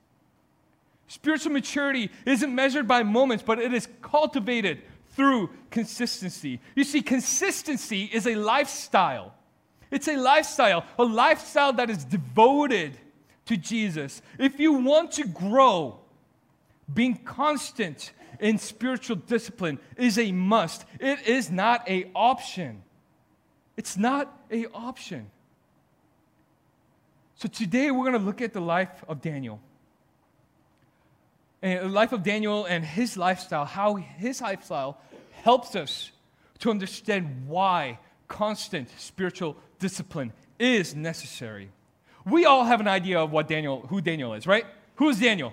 Spiritual 1.06 1.52
maturity 1.52 2.10
isn't 2.26 2.52
measured 2.52 2.88
by 2.88 3.04
moments, 3.04 3.44
but 3.46 3.60
it 3.60 3.72
is 3.72 3.86
cultivated 4.02 4.82
through 5.10 5.50
consistency. 5.70 6.58
You 6.74 6.82
see, 6.82 7.00
consistency 7.00 8.10
is 8.12 8.26
a 8.26 8.34
lifestyle. 8.34 9.34
It's 9.92 10.08
a 10.08 10.16
lifestyle, 10.16 10.84
a 10.98 11.04
lifestyle 11.04 11.72
that 11.74 11.90
is 11.90 12.04
devoted 12.04 12.98
to 13.46 13.56
Jesus. 13.56 14.20
If 14.36 14.58
you 14.58 14.72
want 14.72 15.12
to 15.12 15.28
grow, 15.28 16.00
being 16.92 17.18
constant 17.18 18.10
in 18.40 18.58
spiritual 18.58 19.14
discipline 19.14 19.78
is 19.96 20.18
a 20.18 20.32
must. 20.32 20.84
It 20.98 21.24
is 21.24 21.52
not 21.52 21.88
a 21.88 22.10
option. 22.16 22.82
It's 23.76 23.96
not 23.96 24.36
a 24.50 24.66
option. 24.74 25.30
So 27.38 27.48
today 27.48 27.92
we're 27.92 28.04
going 28.04 28.18
to 28.18 28.26
look 28.26 28.42
at 28.42 28.52
the 28.52 28.60
life 28.60 29.04
of 29.06 29.22
Daniel. 29.22 29.60
And 31.62 31.84
the 31.84 31.88
life 31.88 32.12
of 32.12 32.24
Daniel 32.24 32.64
and 32.64 32.84
his 32.84 33.16
lifestyle, 33.16 33.64
how 33.64 33.94
his 33.94 34.40
lifestyle 34.40 35.00
helps 35.42 35.76
us 35.76 36.10
to 36.58 36.70
understand 36.70 37.46
why 37.46 38.00
constant 38.26 38.88
spiritual 38.98 39.56
discipline 39.78 40.32
is 40.58 40.96
necessary. 40.96 41.70
We 42.26 42.44
all 42.44 42.64
have 42.64 42.80
an 42.80 42.88
idea 42.88 43.20
of 43.20 43.30
what 43.30 43.46
Daniel, 43.46 43.82
who 43.82 44.00
Daniel 44.00 44.34
is, 44.34 44.44
right? 44.44 44.66
Who 44.96 45.08
is 45.08 45.20
Daniel? 45.20 45.52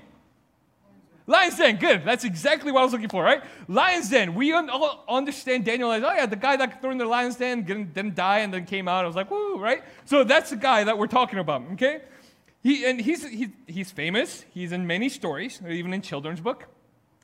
Lion's 1.28 1.58
Den, 1.58 1.78
good. 1.78 2.04
That's 2.06 2.24
exactly 2.24 2.72
what 2.72 2.82
I 2.82 2.84
was 2.84 2.94
looking 2.94 3.10
for, 3.10 3.24
right? 3.24 3.44
Lion's 3.68 4.10
Den. 4.10 4.36
We 4.36 4.54
all 4.54 5.04
understand 5.08 5.66
Daniel 5.66 5.92
as, 5.92 6.04
oh 6.04 6.14
yeah, 6.14 6.28
the 6.28 6.36
guy 6.36 6.56
that 6.58 6.82
threw 6.82 6.92
in 6.92 7.00
the 7.00 7.06
lion's 7.06 7.36
den 7.36 7.64
didn't, 7.64 7.94
didn't 7.94 8.16
die 8.16 8.40
and 8.40 8.54
then 8.54 8.66
came 8.66 8.88
out. 8.88 9.06
I 9.06 9.08
was 9.08 9.16
like, 9.16 9.32
woo, 9.32 9.58
right? 9.58 9.84
So 10.06 10.24
that's 10.24 10.52
the 10.52 10.56
guy 10.56 10.84
that 10.84 10.98
we're 10.98 11.08
talking 11.08 11.40
about, 11.40 11.64
okay? 11.74 12.02
He, 12.62 12.86
and 12.86 13.02
he's, 13.02 13.28
he, 13.28 13.50
he's 13.68 13.92
famous. 13.92 14.46
He's 14.52 14.72
in 14.72 14.86
many 14.86 15.10
stories, 15.10 15.62
even 15.68 15.94
in 15.94 16.02
children's 16.02 16.42
book, 16.42 16.68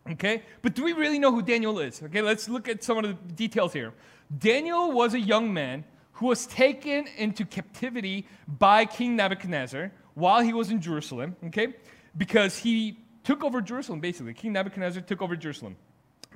okay? 0.10 0.44
But 0.64 0.74
do 0.74 0.84
we 0.84 0.94
really 0.94 1.20
know 1.20 1.32
who 1.32 1.44
Daniel 1.44 1.80
is? 1.80 2.02
Okay, 2.02 2.22
let's 2.22 2.50
look 2.50 2.68
at 2.68 2.84
some 2.84 2.98
of 2.98 3.04
the 3.04 3.14
details 3.34 3.74
here. 3.74 3.94
Daniel 4.36 4.92
was 4.92 5.14
a 5.14 5.20
young 5.20 5.54
man 5.54 5.84
who 6.14 6.28
was 6.28 6.48
taken 6.48 7.08
into 7.18 7.46
captivity 7.46 8.28
by 8.48 8.86
King 8.86 9.16
Nebuchadnezzar 9.16 9.92
while 10.14 10.42
he 10.42 10.54
was 10.54 10.72
in 10.72 10.82
Jerusalem, 10.82 11.36
okay? 11.46 11.76
Because 12.18 12.58
he 12.58 12.98
took 13.24 13.44
over 13.44 13.62
Jerusalem, 13.62 14.00
basically. 14.00 14.34
King 14.34 14.54
Nebuchadnezzar 14.54 15.02
took 15.04 15.22
over 15.22 15.36
Jerusalem. 15.36 15.76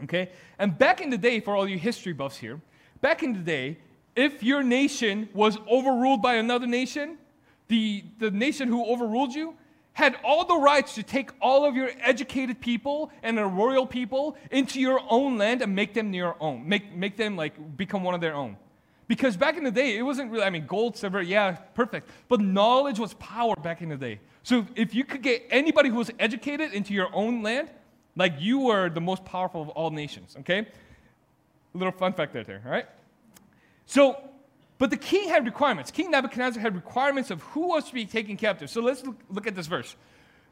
Okay? 0.03 0.29
And 0.59 0.77
back 0.77 1.01
in 1.01 1.09
the 1.09 1.17
day, 1.17 1.39
for 1.39 1.55
all 1.55 1.67
you 1.67 1.77
history 1.77 2.13
buffs 2.13 2.37
here, 2.37 2.61
back 3.01 3.23
in 3.23 3.33
the 3.33 3.39
day, 3.39 3.77
if 4.15 4.43
your 4.43 4.63
nation 4.63 5.29
was 5.33 5.57
overruled 5.69 6.21
by 6.21 6.35
another 6.35 6.67
nation, 6.67 7.17
the, 7.67 8.03
the 8.19 8.31
nation 8.31 8.67
who 8.67 8.85
overruled 8.85 9.33
you 9.33 9.55
had 9.93 10.17
all 10.23 10.45
the 10.45 10.55
rights 10.55 10.95
to 10.95 11.03
take 11.03 11.31
all 11.41 11.65
of 11.65 11.75
your 11.75 11.89
educated 12.01 12.59
people 12.59 13.11
and 13.23 13.37
the 13.37 13.45
royal 13.45 13.87
people 13.87 14.37
into 14.51 14.79
your 14.79 14.99
own 15.09 15.37
land 15.37 15.61
and 15.61 15.73
make 15.73 15.93
them 15.93 16.13
your 16.13 16.35
own, 16.41 16.67
make, 16.67 16.93
make 16.93 17.15
them 17.15 17.37
like 17.37 17.77
become 17.77 18.03
one 18.03 18.13
of 18.13 18.19
their 18.19 18.35
own. 18.35 18.57
Because 19.07 19.38
back 19.38 19.57
in 19.57 19.63
the 19.63 19.71
day, 19.71 19.97
it 19.97 20.01
wasn't 20.01 20.31
really, 20.31 20.43
I 20.43 20.50
mean, 20.50 20.65
gold, 20.65 20.97
silver, 20.97 21.21
yeah, 21.21 21.51
perfect. 21.51 22.09
But 22.27 22.39
knowledge 22.41 23.00
was 23.00 23.13
power 23.15 23.55
back 23.55 23.81
in 23.81 23.89
the 23.89 23.97
day. 23.97 24.19
So 24.43 24.65
if 24.75 24.95
you 24.95 25.03
could 25.03 25.21
get 25.21 25.45
anybody 25.50 25.89
who 25.89 25.97
was 25.97 26.12
educated 26.17 26.74
into 26.74 26.93
your 26.93 27.09
own 27.13 27.43
land, 27.43 27.69
like 28.15 28.33
you 28.39 28.59
were 28.59 28.89
the 28.89 29.01
most 29.01 29.24
powerful 29.25 29.62
of 29.62 29.69
all 29.69 29.91
nations, 29.91 30.35
okay? 30.39 30.59
A 30.59 31.77
little 31.77 31.91
fun 31.91 32.13
fact 32.13 32.33
there, 32.33 32.62
all 32.65 32.71
right? 32.71 32.88
So, 33.85 34.17
but 34.77 34.89
the 34.89 34.97
king 34.97 35.29
had 35.29 35.45
requirements. 35.45 35.91
King 35.91 36.12
Nebuchadnezzar 36.12 36.62
had 36.62 36.75
requirements 36.75 37.29
of 37.29 37.41
who 37.43 37.67
was 37.67 37.85
to 37.85 37.93
be 37.93 38.05
taken 38.05 38.38
captive. 38.38 38.69
So 38.69 38.81
let's 38.81 39.03
look, 39.03 39.17
look 39.29 39.47
at 39.47 39.55
this 39.55 39.67
verse. 39.67 39.95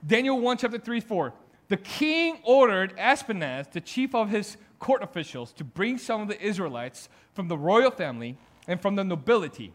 Daniel 0.06 0.40
1, 0.40 0.58
chapter 0.58 0.78
3, 0.78 1.00
4. 1.00 1.34
The 1.70 1.78
king 1.78 2.40
ordered 2.44 2.96
Ashpenaz, 2.98 3.72
the 3.72 3.82
chief 3.82 4.14
of 4.14 4.30
his 4.30 4.58
court 4.84 5.02
officials 5.02 5.54
to 5.54 5.64
bring 5.64 5.98
some 5.98 6.22
of 6.22 6.28
the 6.28 6.40
Israelites 6.46 7.08
from 7.34 7.48
the 7.48 7.58
royal 7.58 7.90
family 7.90 8.38
and 8.68 8.82
from 8.82 8.98
the 8.98 9.04
nobility. 9.04 9.72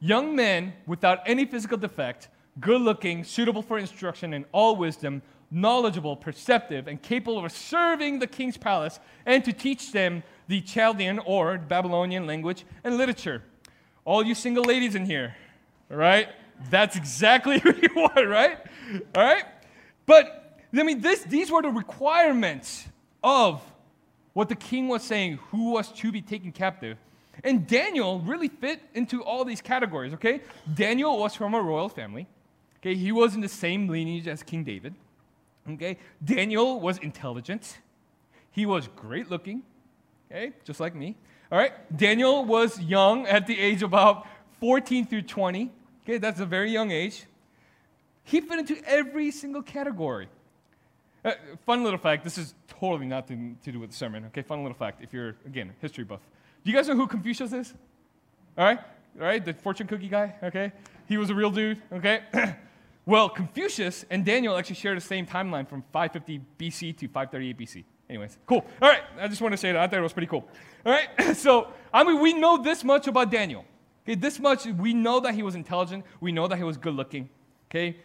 Young 0.00 0.34
men 0.34 0.72
without 0.86 1.18
any 1.26 1.44
physical 1.44 1.76
defect, 1.76 2.28
good 2.58 2.80
looking, 2.80 3.22
suitable 3.24 3.60
for 3.60 3.78
instruction 3.78 4.32
in 4.32 4.46
all 4.52 4.74
wisdom, 4.74 5.20
knowledgeable, 5.50 6.16
perceptive, 6.16 6.88
and 6.88 7.02
capable 7.02 7.44
of 7.44 7.52
serving 7.52 8.20
the 8.20 8.26
king's 8.26 8.56
palace 8.56 8.98
and 9.26 9.44
to 9.44 9.52
teach 9.52 9.92
them 9.92 10.22
the 10.48 10.62
Chaldean 10.62 11.18
or 11.18 11.58
Babylonian 11.58 12.26
language 12.26 12.64
and 12.82 12.96
literature. 12.96 13.42
All 14.06 14.24
you 14.24 14.34
single 14.34 14.64
ladies 14.64 14.94
in 14.94 15.04
here, 15.04 15.36
right? 15.90 16.30
That's 16.70 16.96
exactly 16.96 17.58
who 17.62 17.74
you 17.76 17.90
want, 17.94 18.26
right? 18.26 18.56
All 19.14 19.22
right? 19.22 19.44
But, 20.06 20.58
I 20.74 20.84
mean, 20.84 21.02
this, 21.02 21.22
these 21.24 21.50
were 21.50 21.60
the 21.60 21.68
requirements 21.68 22.88
of 23.22 23.62
what 24.32 24.48
the 24.48 24.54
king 24.54 24.88
was 24.88 25.02
saying, 25.02 25.38
who 25.50 25.72
was 25.72 25.90
to 25.92 26.12
be 26.12 26.22
taken 26.22 26.52
captive. 26.52 26.98
And 27.42 27.66
Daniel 27.66 28.20
really 28.20 28.48
fit 28.48 28.80
into 28.94 29.22
all 29.22 29.44
these 29.44 29.60
categories, 29.60 30.12
okay? 30.14 30.40
Daniel 30.74 31.18
was 31.18 31.34
from 31.34 31.54
a 31.54 31.60
royal 31.60 31.88
family. 31.88 32.26
Okay, 32.78 32.94
he 32.94 33.12
was 33.12 33.34
in 33.34 33.40
the 33.40 33.48
same 33.48 33.88
lineage 33.88 34.26
as 34.26 34.42
King 34.42 34.64
David. 34.64 34.94
Okay, 35.68 35.98
Daniel 36.24 36.80
was 36.80 36.98
intelligent. 36.98 37.78
He 38.50 38.66
was 38.66 38.88
great 38.96 39.30
looking. 39.30 39.62
Okay, 40.30 40.52
just 40.64 40.80
like 40.80 40.94
me. 40.94 41.16
All 41.52 41.58
right, 41.58 41.72
Daniel 41.94 42.44
was 42.44 42.80
young 42.80 43.26
at 43.26 43.46
the 43.46 43.58
age 43.58 43.82
of 43.82 43.90
about 43.90 44.26
14 44.60 45.06
through 45.06 45.22
20. 45.22 45.70
Okay, 46.04 46.18
that's 46.18 46.40
a 46.40 46.46
very 46.46 46.70
young 46.70 46.90
age. 46.90 47.26
He 48.24 48.40
fit 48.40 48.58
into 48.58 48.76
every 48.86 49.30
single 49.30 49.62
category. 49.62 50.28
Uh, 51.24 51.32
fun 51.66 51.84
little 51.84 51.98
fact 51.98 52.24
this 52.24 52.38
is 52.38 52.54
totally 52.80 53.06
nothing 53.06 53.58
to 53.62 53.70
do 53.70 53.78
with 53.78 53.90
the 53.90 53.96
sermon. 53.96 54.24
Okay, 54.26 54.42
fun 54.42 54.62
little 54.62 54.76
fact 54.76 55.02
if 55.02 55.12
you're, 55.12 55.36
again, 55.46 55.72
history 55.80 56.04
buff. 56.04 56.20
Do 56.64 56.70
you 56.70 56.76
guys 56.76 56.88
know 56.88 56.96
who 56.96 57.06
Confucius 57.06 57.52
is? 57.52 57.74
All 58.56 58.64
right, 58.64 58.78
all 59.18 59.26
right, 59.26 59.44
the 59.44 59.52
fortune 59.52 59.86
cookie 59.86 60.08
guy. 60.08 60.34
Okay, 60.42 60.72
he 61.06 61.16
was 61.16 61.30
a 61.30 61.34
real 61.34 61.50
dude. 61.50 61.80
Okay. 61.92 62.22
well, 63.06 63.28
Confucius 63.28 64.04
and 64.10 64.24
Daniel 64.24 64.56
actually 64.56 64.76
share 64.76 64.94
the 64.94 65.00
same 65.00 65.26
timeline 65.26 65.68
from 65.68 65.82
550 65.92 66.40
BC 66.58 66.96
to 66.98 67.06
538 67.08 67.58
BC. 67.58 67.84
Anyways, 68.08 68.38
cool. 68.46 68.64
All 68.82 68.88
right, 68.88 69.02
I 69.20 69.28
just 69.28 69.40
want 69.40 69.52
to 69.52 69.58
say 69.58 69.72
that. 69.72 69.80
I 69.80 69.86
thought 69.86 69.98
it 69.98 70.02
was 70.02 70.12
pretty 70.12 70.26
cool. 70.26 70.48
All 70.84 70.92
right, 70.92 71.08
so 71.36 71.68
I 71.92 72.02
mean, 72.02 72.20
we 72.20 72.32
know 72.32 72.62
this 72.62 72.82
much 72.82 73.06
about 73.06 73.30
Daniel. 73.30 73.64
Okay, 74.04 74.14
this 74.14 74.40
much, 74.40 74.66
we 74.66 74.94
know 74.94 75.20
that 75.20 75.34
he 75.34 75.42
was 75.42 75.54
intelligent, 75.54 76.04
we 76.20 76.32
know 76.32 76.48
that 76.48 76.56
he 76.56 76.64
was 76.64 76.76
good 76.76 76.94
looking. 76.94 77.28
Okay, 77.70 77.98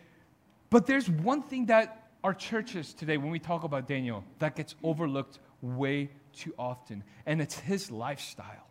but 0.70 0.86
there's 0.86 1.10
one 1.10 1.42
thing 1.42 1.66
that 1.68 2.05
our 2.26 2.34
churches 2.34 2.92
today, 2.96 3.18
when 3.18 3.30
we 3.30 3.38
talk 3.38 3.64
about 3.64 3.88
Daniel, 3.88 4.24
that 4.40 4.56
gets 4.56 4.74
overlooked 4.82 5.38
way 5.62 6.10
too 6.34 6.56
often, 6.58 7.04
and 7.28 7.40
it's 7.40 7.60
his 7.60 7.92
lifestyle. 7.92 8.66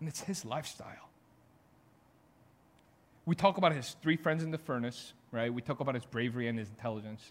And 0.00 0.08
it's 0.08 0.20
his 0.20 0.44
lifestyle. 0.44 1.08
We 3.26 3.36
talk 3.36 3.58
about 3.58 3.76
his 3.76 3.94
three 4.02 4.16
friends 4.16 4.42
in 4.42 4.50
the 4.50 4.58
furnace, 4.58 5.12
right? 5.30 5.54
We 5.54 5.62
talk 5.62 5.78
about 5.78 5.94
his 5.94 6.04
bravery 6.04 6.48
and 6.48 6.58
his 6.58 6.68
intelligence. 6.68 7.30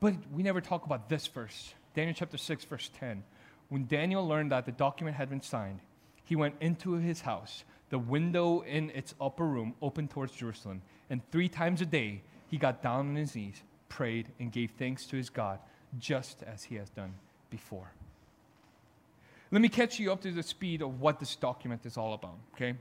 But 0.00 0.14
we 0.32 0.42
never 0.42 0.62
talk 0.62 0.86
about 0.86 1.10
this 1.10 1.26
verse, 1.26 1.74
Daniel 1.94 2.14
chapter 2.18 2.38
6, 2.38 2.64
verse 2.64 2.90
10. 2.98 3.24
When 3.68 3.86
Daniel 3.86 4.26
learned 4.26 4.52
that 4.52 4.64
the 4.64 4.72
document 4.72 5.18
had 5.18 5.28
been 5.28 5.42
signed, 5.42 5.80
he 6.24 6.34
went 6.34 6.54
into 6.62 6.94
his 6.94 7.20
house. 7.20 7.64
The 7.90 7.98
window 7.98 8.62
in 8.62 8.88
its 8.88 9.14
upper 9.20 9.44
room 9.44 9.74
opened 9.82 10.08
towards 10.08 10.32
Jerusalem. 10.32 10.80
And 11.10 11.20
three 11.30 11.50
times 11.50 11.82
a 11.82 11.86
day, 11.86 12.22
he 12.46 12.56
got 12.56 12.82
down 12.82 13.10
on 13.10 13.16
his 13.16 13.36
knees, 13.36 13.62
prayed, 13.92 14.28
and 14.40 14.50
gave 14.50 14.70
thanks 14.78 15.04
to 15.06 15.16
his 15.16 15.28
God, 15.28 15.58
just 15.98 16.42
as 16.44 16.64
he 16.64 16.76
has 16.76 16.88
done 16.88 17.12
before. 17.50 17.92
Let 19.50 19.60
me 19.60 19.68
catch 19.68 19.98
you 19.98 20.10
up 20.10 20.22
to 20.22 20.32
the 20.32 20.42
speed 20.42 20.80
of 20.80 21.00
what 21.00 21.20
this 21.20 21.36
document 21.36 21.84
is 21.84 21.98
all 21.98 22.14
about, 22.14 22.38
okay? 22.54 22.74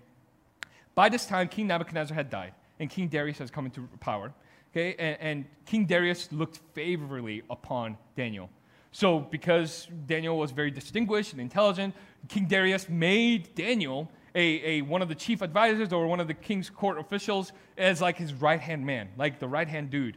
By 0.96 1.10
this 1.10 1.26
time, 1.26 1.50
King 1.50 1.68
Nebuchadnezzar 1.68 2.16
had 2.16 2.30
died, 2.30 2.54
and 2.80 2.90
King 2.90 3.10
Darius 3.10 3.40
has 3.40 3.52
come 3.52 3.66
into 3.66 3.90
power. 4.00 4.32
Okay, 4.72 4.96
and, 4.98 5.18
and 5.20 5.46
King 5.66 5.86
Darius 5.86 6.32
looked 6.32 6.62
favorably 6.74 7.44
upon 7.50 7.98
Daniel. 8.16 8.50
So, 8.94 9.20
because 9.20 9.90
Daniel 10.08 10.38
was 10.38 10.52
very 10.52 10.72
distinguished 10.72 11.34
and 11.34 11.42
intelligent, 11.42 11.94
King 12.30 12.46
Darius 12.46 12.88
made 12.88 13.54
Daniel 13.54 14.10
a, 14.34 14.80
a, 14.80 14.82
one 14.84 15.02
of 15.02 15.10
the 15.10 15.16
chief 15.16 15.42
advisors 15.42 15.92
or 15.92 16.08
one 16.08 16.22
of 16.22 16.30
the 16.30 16.34
king's 16.34 16.70
court 16.70 16.98
officials 16.98 17.52
as 17.78 18.00
like 18.00 18.16
his 18.16 18.34
right 18.34 18.62
hand 18.62 18.86
man, 18.86 19.10
like 19.18 19.40
the 19.40 19.48
right 19.48 19.68
hand 19.68 19.90
dude. 19.90 20.16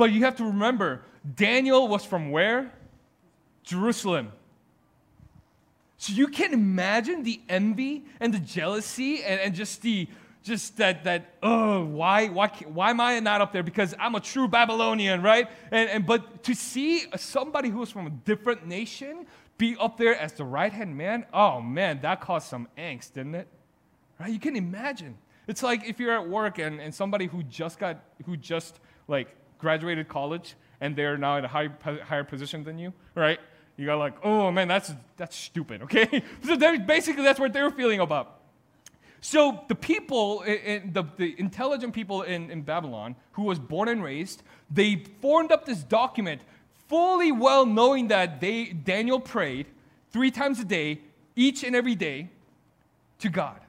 But 0.00 0.12
you 0.12 0.24
have 0.24 0.36
to 0.36 0.44
remember, 0.44 1.02
Daniel 1.36 1.86
was 1.86 2.06
from 2.06 2.30
where? 2.30 2.72
Jerusalem. 3.64 4.32
So 5.98 6.14
you 6.14 6.28
can 6.28 6.54
imagine 6.54 7.22
the 7.22 7.38
envy 7.50 8.06
and 8.18 8.32
the 8.32 8.38
jealousy 8.38 9.22
and, 9.22 9.38
and 9.42 9.54
just 9.54 9.82
the 9.82 10.08
just 10.42 10.78
that 10.78 11.04
that 11.04 11.34
oh 11.42 11.84
why 11.84 12.28
why 12.28 12.48
why 12.66 12.88
am 12.88 12.98
I 12.98 13.20
not 13.20 13.42
up 13.42 13.52
there? 13.52 13.62
Because 13.62 13.94
I'm 14.00 14.14
a 14.14 14.20
true 14.20 14.48
Babylonian 14.48 15.20
right? 15.20 15.50
And, 15.70 15.90
and 15.90 16.06
but 16.06 16.44
to 16.44 16.54
see 16.54 17.04
somebody 17.18 17.68
who 17.68 17.82
is 17.82 17.90
from 17.90 18.06
a 18.06 18.10
different 18.24 18.66
nation 18.66 19.26
be 19.58 19.76
up 19.78 19.98
there 19.98 20.16
as 20.16 20.32
the 20.32 20.46
right 20.46 20.72
hand 20.72 20.96
man 20.96 21.26
oh 21.34 21.60
man 21.60 22.00
that 22.00 22.22
caused 22.22 22.48
some 22.48 22.68
angst 22.78 23.12
didn't 23.12 23.34
it? 23.34 23.48
Right? 24.18 24.32
You 24.32 24.40
can 24.40 24.56
imagine. 24.56 25.18
It's 25.46 25.62
like 25.62 25.86
if 25.86 26.00
you're 26.00 26.18
at 26.18 26.26
work 26.26 26.58
and, 26.58 26.80
and 26.80 26.94
somebody 26.94 27.26
who 27.26 27.42
just 27.42 27.78
got 27.78 28.02
who 28.24 28.38
just 28.38 28.80
like 29.06 29.36
graduated 29.60 30.08
college 30.08 30.54
and 30.80 30.96
they're 30.96 31.18
now 31.18 31.36
in 31.36 31.44
a 31.44 31.48
high, 31.48 31.68
higher 31.82 32.24
position 32.24 32.64
than 32.64 32.78
you 32.78 32.92
right 33.14 33.40
you 33.80 33.86
got 33.86 33.98
like, 33.98 34.14
oh 34.22 34.50
man, 34.50 34.68
that's 34.68 34.92
that's 35.16 35.34
stupid. 35.34 35.82
Okay, 35.84 36.22
so 36.44 36.56
basically 36.80 37.22
that's 37.22 37.40
what 37.40 37.54
they 37.54 37.62
were 37.62 37.70
feeling 37.70 38.00
about. 38.00 38.40
So 39.22 39.64
the 39.68 39.74
people, 39.74 40.42
in, 40.42 40.92
the, 40.92 41.04
the 41.16 41.34
intelligent 41.38 41.94
people 41.94 42.22
in, 42.22 42.50
in 42.50 42.62
Babylon, 42.62 43.16
who 43.32 43.42
was 43.42 43.58
born 43.58 43.88
and 43.88 44.02
raised, 44.02 44.42
they 44.70 45.04
formed 45.20 45.50
up 45.50 45.64
this 45.64 45.82
document, 45.82 46.42
fully 46.88 47.32
well 47.32 47.64
knowing 47.64 48.08
that 48.08 48.40
they 48.40 48.66
Daniel 48.66 49.18
prayed 49.18 49.66
three 50.10 50.30
times 50.30 50.60
a 50.60 50.64
day, 50.64 51.00
each 51.34 51.64
and 51.64 51.74
every 51.74 51.94
day, 51.94 52.28
to 53.20 53.30
God. 53.30 53.60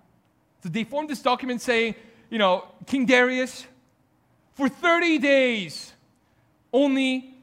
So 0.64 0.70
they 0.70 0.84
formed 0.84 1.10
this 1.10 1.22
document 1.22 1.62
saying, 1.62 1.96
you 2.30 2.38
know, 2.38 2.66
King 2.86 3.06
Darius, 3.06 3.66
for 4.62 4.70
30 4.70 5.18
days, 5.18 5.92
only 6.72 7.34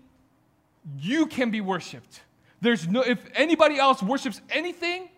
you 1.00 1.26
can 1.26 1.50
be 1.50 1.61
worshipped. 1.61 2.22
There's 2.61 2.87
no, 2.87 3.02
if 3.02 3.18
anybody 3.35 3.76
else 3.76 4.00
worships 4.00 4.40
anything, 4.50 5.09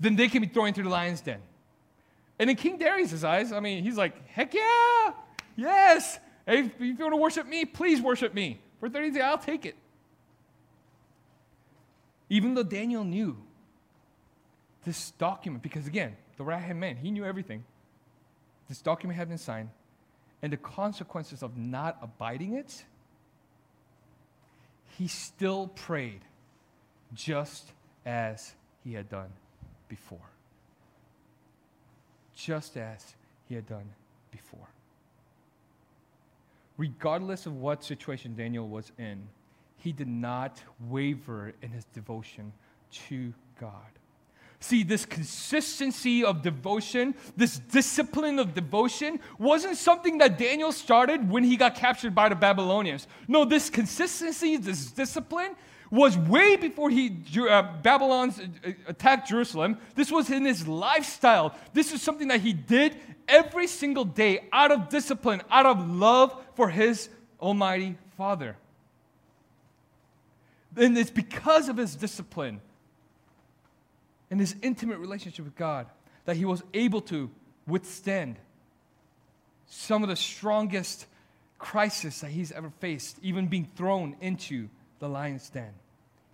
then 0.00 0.16
they 0.16 0.28
can 0.28 0.40
be 0.40 0.48
thrown 0.48 0.68
into 0.68 0.82
the 0.82 0.88
lion's 0.88 1.20
den. 1.20 1.40
And 2.38 2.48
in 2.48 2.56
King 2.56 2.78
Darius' 2.78 3.22
eyes, 3.22 3.52
I 3.52 3.60
mean, 3.60 3.82
he's 3.82 3.98
like, 3.98 4.26
heck 4.28 4.54
yeah, 4.54 5.12
yes. 5.54 6.18
If 6.46 6.72
you 6.80 6.96
want 6.96 7.12
to 7.12 7.16
worship 7.16 7.46
me, 7.46 7.66
please 7.66 8.00
worship 8.00 8.32
me. 8.32 8.58
For 8.80 8.88
30 8.88 9.10
days, 9.10 9.22
I'll 9.22 9.36
take 9.36 9.66
it. 9.66 9.76
Even 12.30 12.54
though 12.54 12.62
Daniel 12.62 13.04
knew 13.04 13.36
this 14.84 15.10
document, 15.12 15.62
because 15.62 15.86
again, 15.86 16.16
the 16.38 16.44
right 16.44 16.62
hand 16.62 16.80
man, 16.80 16.96
he 16.96 17.10
knew 17.10 17.24
everything. 17.24 17.64
This 18.66 18.80
document 18.80 19.18
had 19.18 19.28
been 19.28 19.36
signed, 19.36 19.68
and 20.44 20.52
the 20.52 20.58
consequences 20.58 21.42
of 21.42 21.56
not 21.56 21.96
abiding 22.02 22.52
it, 22.52 22.84
he 24.98 25.08
still 25.08 25.68
prayed 25.68 26.20
just 27.14 27.72
as 28.04 28.52
he 28.84 28.92
had 28.92 29.08
done 29.08 29.30
before. 29.88 30.18
Just 32.36 32.76
as 32.76 33.14
he 33.48 33.54
had 33.54 33.66
done 33.66 33.88
before. 34.30 34.68
Regardless 36.76 37.46
of 37.46 37.56
what 37.56 37.82
situation 37.82 38.36
Daniel 38.36 38.68
was 38.68 38.92
in, 38.98 39.26
he 39.78 39.92
did 39.92 40.08
not 40.08 40.62
waver 40.90 41.54
in 41.62 41.70
his 41.70 41.86
devotion 41.86 42.52
to 43.08 43.32
God. 43.58 43.72
See, 44.60 44.82
this 44.82 45.04
consistency 45.04 46.24
of 46.24 46.40
devotion, 46.40 47.14
this 47.36 47.58
discipline 47.58 48.38
of 48.38 48.54
devotion, 48.54 49.20
wasn't 49.38 49.76
something 49.76 50.18
that 50.18 50.38
Daniel 50.38 50.72
started 50.72 51.28
when 51.28 51.44
he 51.44 51.56
got 51.56 51.74
captured 51.74 52.14
by 52.14 52.30
the 52.30 52.34
Babylonians. 52.34 53.06
No, 53.28 53.44
this 53.44 53.68
consistency, 53.68 54.56
this 54.56 54.90
discipline, 54.90 55.54
was 55.90 56.16
way 56.16 56.56
before 56.56 56.90
he, 56.90 57.18
uh, 57.48 57.62
Babylon's 57.82 58.40
uh, 58.40 58.72
attacked 58.86 59.28
Jerusalem. 59.28 59.78
This 59.94 60.10
was 60.10 60.30
in 60.30 60.44
his 60.44 60.66
lifestyle. 60.66 61.54
This 61.72 61.92
is 61.92 62.02
something 62.02 62.28
that 62.28 62.40
he 62.40 62.52
did 62.52 62.96
every 63.28 63.66
single 63.66 64.04
day 64.04 64.48
out 64.52 64.72
of 64.72 64.88
discipline, 64.88 65.42
out 65.50 65.66
of 65.66 65.88
love 65.90 66.34
for 66.54 66.68
his 66.68 67.08
Almighty 67.40 67.96
Father. 68.16 68.56
And 70.76 70.96
it's 70.98 71.10
because 71.10 71.68
of 71.68 71.76
his 71.76 71.94
discipline 71.94 72.60
and 74.30 74.40
his 74.40 74.56
intimate 74.62 74.98
relationship 74.98 75.44
with 75.44 75.56
God 75.56 75.86
that 76.24 76.36
he 76.36 76.44
was 76.44 76.62
able 76.72 77.00
to 77.02 77.30
withstand 77.66 78.36
some 79.66 80.02
of 80.02 80.08
the 80.08 80.16
strongest 80.16 81.06
crises 81.58 82.20
that 82.20 82.30
he's 82.30 82.52
ever 82.52 82.70
faced, 82.80 83.18
even 83.22 83.46
being 83.46 83.68
thrown 83.76 84.16
into 84.20 84.68
the 84.98 85.08
lion's 85.08 85.48
den, 85.50 85.72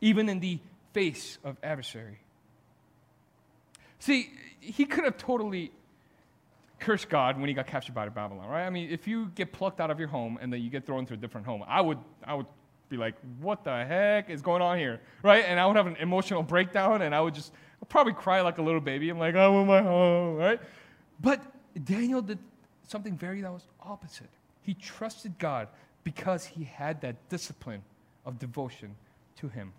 even 0.00 0.28
in 0.28 0.40
the 0.40 0.58
face 0.92 1.38
of 1.44 1.56
adversary. 1.62 2.18
See, 4.00 4.30
he 4.60 4.84
could 4.84 5.04
have 5.04 5.18
totally 5.18 5.72
cursed 6.80 7.08
God 7.08 7.38
when 7.38 7.48
he 7.48 7.54
got 7.54 7.66
captured 7.66 7.94
by 7.94 8.08
Babylon, 8.08 8.48
right? 8.48 8.66
I 8.66 8.70
mean, 8.70 8.90
if 8.90 9.06
you 9.06 9.30
get 9.34 9.52
plucked 9.52 9.80
out 9.80 9.90
of 9.90 9.98
your 9.98 10.08
home 10.08 10.38
and 10.40 10.52
then 10.52 10.62
you 10.62 10.70
get 10.70 10.86
thrown 10.86 11.06
to 11.06 11.14
a 11.14 11.16
different 11.16 11.46
home, 11.46 11.62
I 11.66 11.80
would, 11.80 11.98
I 12.24 12.34
would 12.34 12.46
be 12.88 12.96
like, 12.96 13.14
what 13.40 13.62
the 13.62 13.84
heck 13.84 14.30
is 14.30 14.42
going 14.42 14.62
on 14.62 14.78
here? 14.78 15.00
Right? 15.22 15.44
And 15.46 15.60
I 15.60 15.66
would 15.66 15.76
have 15.76 15.86
an 15.86 15.96
emotional 15.96 16.42
breakdown 16.42 17.02
and 17.02 17.14
I 17.14 17.20
would 17.20 17.34
just 17.34 17.52
I'd 17.82 17.88
probably 17.88 18.12
cry 18.12 18.40
like 18.40 18.58
a 18.58 18.62
little 18.62 18.80
baby. 18.80 19.08
I'm 19.08 19.18
like, 19.18 19.34
I 19.34 19.48
want 19.48 19.68
my 19.68 19.82
home, 19.82 20.36
right? 20.36 20.60
But 21.20 21.42
Daniel 21.84 22.22
did 22.22 22.38
something 22.86 23.16
very 23.16 23.40
that 23.40 23.52
was 23.52 23.66
opposite. 23.80 24.28
He 24.62 24.74
trusted 24.74 25.38
God 25.38 25.68
because 26.04 26.44
he 26.44 26.64
had 26.64 27.00
that 27.02 27.28
discipline 27.28 27.82
of 28.24 28.38
devotion 28.38 28.94
to 29.36 29.48
him. 29.48 29.72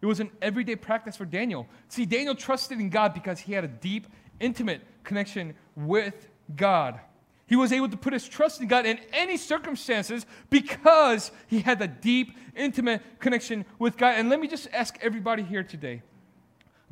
It 0.00 0.06
was 0.06 0.20
an 0.20 0.30
everyday 0.40 0.76
practice 0.76 1.16
for 1.16 1.24
Daniel. 1.24 1.66
See, 1.88 2.04
Daniel 2.04 2.34
trusted 2.34 2.80
in 2.80 2.90
God 2.90 3.14
because 3.14 3.40
he 3.40 3.52
had 3.52 3.64
a 3.64 3.68
deep, 3.68 4.06
intimate 4.40 4.82
connection 5.04 5.54
with 5.76 6.28
God. 6.56 7.00
He 7.46 7.56
was 7.56 7.72
able 7.72 7.88
to 7.88 7.96
put 7.96 8.12
his 8.12 8.26
trust 8.28 8.60
in 8.60 8.68
God 8.68 8.86
in 8.86 8.98
any 9.12 9.36
circumstances 9.36 10.26
because 10.50 11.30
he 11.46 11.60
had 11.60 11.80
a 11.82 11.86
deep, 11.86 12.36
intimate 12.56 13.02
connection 13.20 13.64
with 13.78 13.96
God. 13.96 14.14
And 14.16 14.28
let 14.28 14.40
me 14.40 14.48
just 14.48 14.68
ask 14.72 14.98
everybody 15.02 15.42
here 15.42 15.62
today 15.62 16.02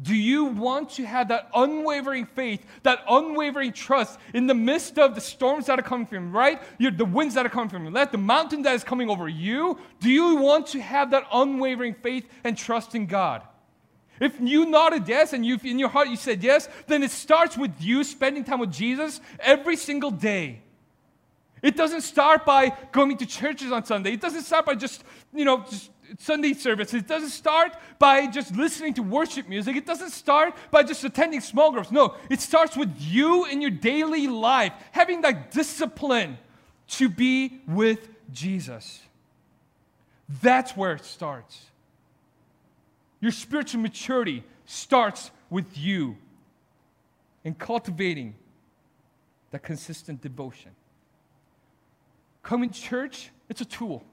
do 0.03 0.15
you 0.15 0.47
want 0.47 0.91
to 0.91 1.05
have 1.05 1.29
that 1.29 1.51
unwavering 1.55 2.25
faith, 2.25 2.65
that 2.85 3.05
unwavering 3.09 3.73
trust 3.73 4.19
in 4.33 4.47
the 4.47 4.55
midst 4.55 4.99
of 4.99 5.15
the 5.15 5.21
storms 5.21 5.67
that 5.67 5.79
are 5.79 5.83
coming 5.83 6.07
from 6.07 6.27
you, 6.27 6.31
right? 6.31 6.63
You're, 6.79 6.91
the 6.91 7.05
winds 7.05 7.35
that 7.35 7.45
are 7.45 7.51
coming 7.51 7.69
from 7.69 7.93
let 7.93 8.11
the 8.13 8.19
mountain 8.19 8.63
that 8.63 8.75
is 8.75 8.85
coming 8.85 9.11
over 9.11 9.29
you. 9.29 9.79
Do 10.01 10.11
you 10.11 10.37
want 10.37 10.69
to 10.69 10.81
have 10.81 11.11
that 11.11 11.25
unwavering 11.33 11.95
faith 11.95 12.27
and 12.45 12.57
trust 12.57 12.95
in 12.95 13.07
God? 13.07 13.43
If 14.21 14.39
you 14.41 14.67
nodded 14.67 15.09
yes 15.09 15.33
and 15.33 15.45
you 15.45 15.59
in 15.65 15.79
your 15.79 15.89
heart 15.89 16.09
you 16.09 16.17
said 16.17 16.43
yes, 16.43 16.69
then 16.87 17.03
it 17.03 17.11
starts 17.11 17.57
with 17.57 17.73
you 17.81 18.05
spending 18.05 18.45
time 18.45 18.61
with 18.61 18.73
Jesus 18.73 19.21
every 19.39 19.77
single 19.77 20.11
day. 20.11 20.63
It 21.63 21.77
doesn't 21.77 22.03
start 22.03 22.47
by 22.47 22.75
going 22.93 23.17
to 23.19 23.27
churches 23.27 23.71
on 23.71 23.85
Sunday. 23.85 24.13
It 24.13 24.21
doesn't 24.21 24.43
start 24.43 24.65
by 24.65 24.75
just, 24.75 25.05
you 25.35 25.45
know, 25.45 25.65
just 25.69 25.91
Sunday 26.19 26.55
service. 26.55 26.93
It 26.95 27.07
doesn't 27.07 27.31
start 27.31 27.73
by 27.99 28.27
just 28.27 28.57
listening 28.57 28.95
to 28.95 29.03
worship 29.03 29.49
music. 29.49 29.77
It 29.77 29.87
doesn't 29.87 30.11
start 30.11 30.55
by 30.71 30.83
just 30.83 31.05
attending 31.05 31.41
small 31.41 31.71
groups. 31.71 31.91
No, 31.91 32.17
it 32.29 32.41
starts 32.41 32.77
with 32.77 32.95
you 32.99 33.47
in 33.47 33.61
your 33.61 33.71
daily 33.71 34.27
life, 34.27 34.73
having 34.93 35.21
that 35.23 35.51
discipline 35.51 36.39
to 36.89 37.09
be 37.09 37.61
with 37.69 38.09
Jesus. 38.33 39.01
That's 40.43 40.77
where 40.77 40.95
it 40.95 41.05
starts. 41.05 41.67
Your 43.21 43.33
spiritual 43.33 43.81
maturity 43.81 44.45
starts 44.67 45.31
with 45.51 45.77
you 45.77 46.17
in 47.45 47.55
cultivating 47.55 48.35
that 49.51 49.63
consistent 49.63 50.21
devotion. 50.23 50.71
Coming 52.43 52.71
to 52.71 52.81
church, 52.81 53.31
it's 53.49 53.61
a 53.61 53.65
tool. 53.65 54.05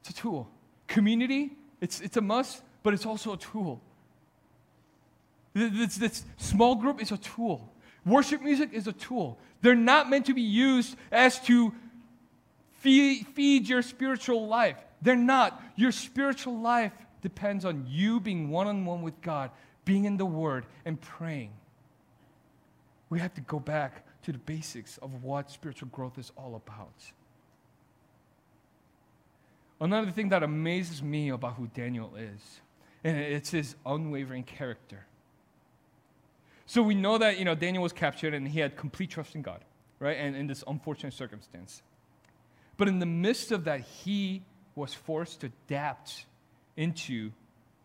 It's 0.00 0.10
a 0.10 0.14
tool. 0.14 0.48
Community, 0.86 1.52
it's, 1.80 2.00
it's 2.00 2.16
a 2.16 2.20
must, 2.20 2.62
but 2.82 2.94
it's 2.94 3.06
also 3.06 3.32
a 3.32 3.36
tool. 3.36 3.80
This, 5.54 5.96
this 5.96 6.24
small 6.36 6.74
group 6.74 7.00
is 7.00 7.12
a 7.12 7.16
tool. 7.16 7.72
Worship 8.04 8.42
music 8.42 8.70
is 8.72 8.86
a 8.86 8.92
tool. 8.92 9.38
They're 9.62 9.74
not 9.74 10.08
meant 10.10 10.26
to 10.26 10.34
be 10.34 10.42
used 10.42 10.96
as 11.10 11.40
to 11.46 11.72
feed, 12.80 13.26
feed 13.28 13.68
your 13.68 13.82
spiritual 13.82 14.46
life. 14.46 14.76
They're 15.02 15.16
not. 15.16 15.62
Your 15.74 15.92
spiritual 15.92 16.60
life 16.60 16.92
depends 17.22 17.64
on 17.64 17.84
you 17.88 18.20
being 18.20 18.50
one 18.50 18.66
on 18.66 18.84
one 18.84 19.02
with 19.02 19.20
God, 19.22 19.50
being 19.84 20.04
in 20.04 20.16
the 20.16 20.26
Word, 20.26 20.66
and 20.84 21.00
praying. 21.00 21.50
We 23.10 23.18
have 23.18 23.34
to 23.34 23.40
go 23.40 23.58
back 23.58 24.04
to 24.22 24.32
the 24.32 24.38
basics 24.38 24.98
of 24.98 25.22
what 25.22 25.50
spiritual 25.50 25.88
growth 25.88 26.18
is 26.18 26.32
all 26.36 26.54
about. 26.54 26.94
Another 29.80 30.10
thing 30.10 30.30
that 30.30 30.42
amazes 30.42 31.02
me 31.02 31.28
about 31.28 31.54
who 31.54 31.66
Daniel 31.68 32.14
is, 32.16 32.60
and 33.04 33.16
it's 33.16 33.50
his 33.50 33.76
unwavering 33.84 34.42
character. 34.42 35.06
So 36.66 36.82
we 36.82 36.94
know 36.94 37.18
that 37.18 37.38
you 37.38 37.44
know 37.44 37.54
Daniel 37.54 37.82
was 37.82 37.92
captured 37.92 38.34
and 38.34 38.48
he 38.48 38.60
had 38.60 38.76
complete 38.76 39.10
trust 39.10 39.34
in 39.34 39.42
God, 39.42 39.60
right? 40.00 40.16
And 40.16 40.34
in 40.34 40.46
this 40.46 40.64
unfortunate 40.66 41.12
circumstance. 41.12 41.82
But 42.76 42.88
in 42.88 42.98
the 42.98 43.06
midst 43.06 43.52
of 43.52 43.64
that, 43.64 43.80
he 43.80 44.42
was 44.74 44.92
forced 44.92 45.40
to 45.40 45.46
adapt 45.46 46.26
into 46.76 47.30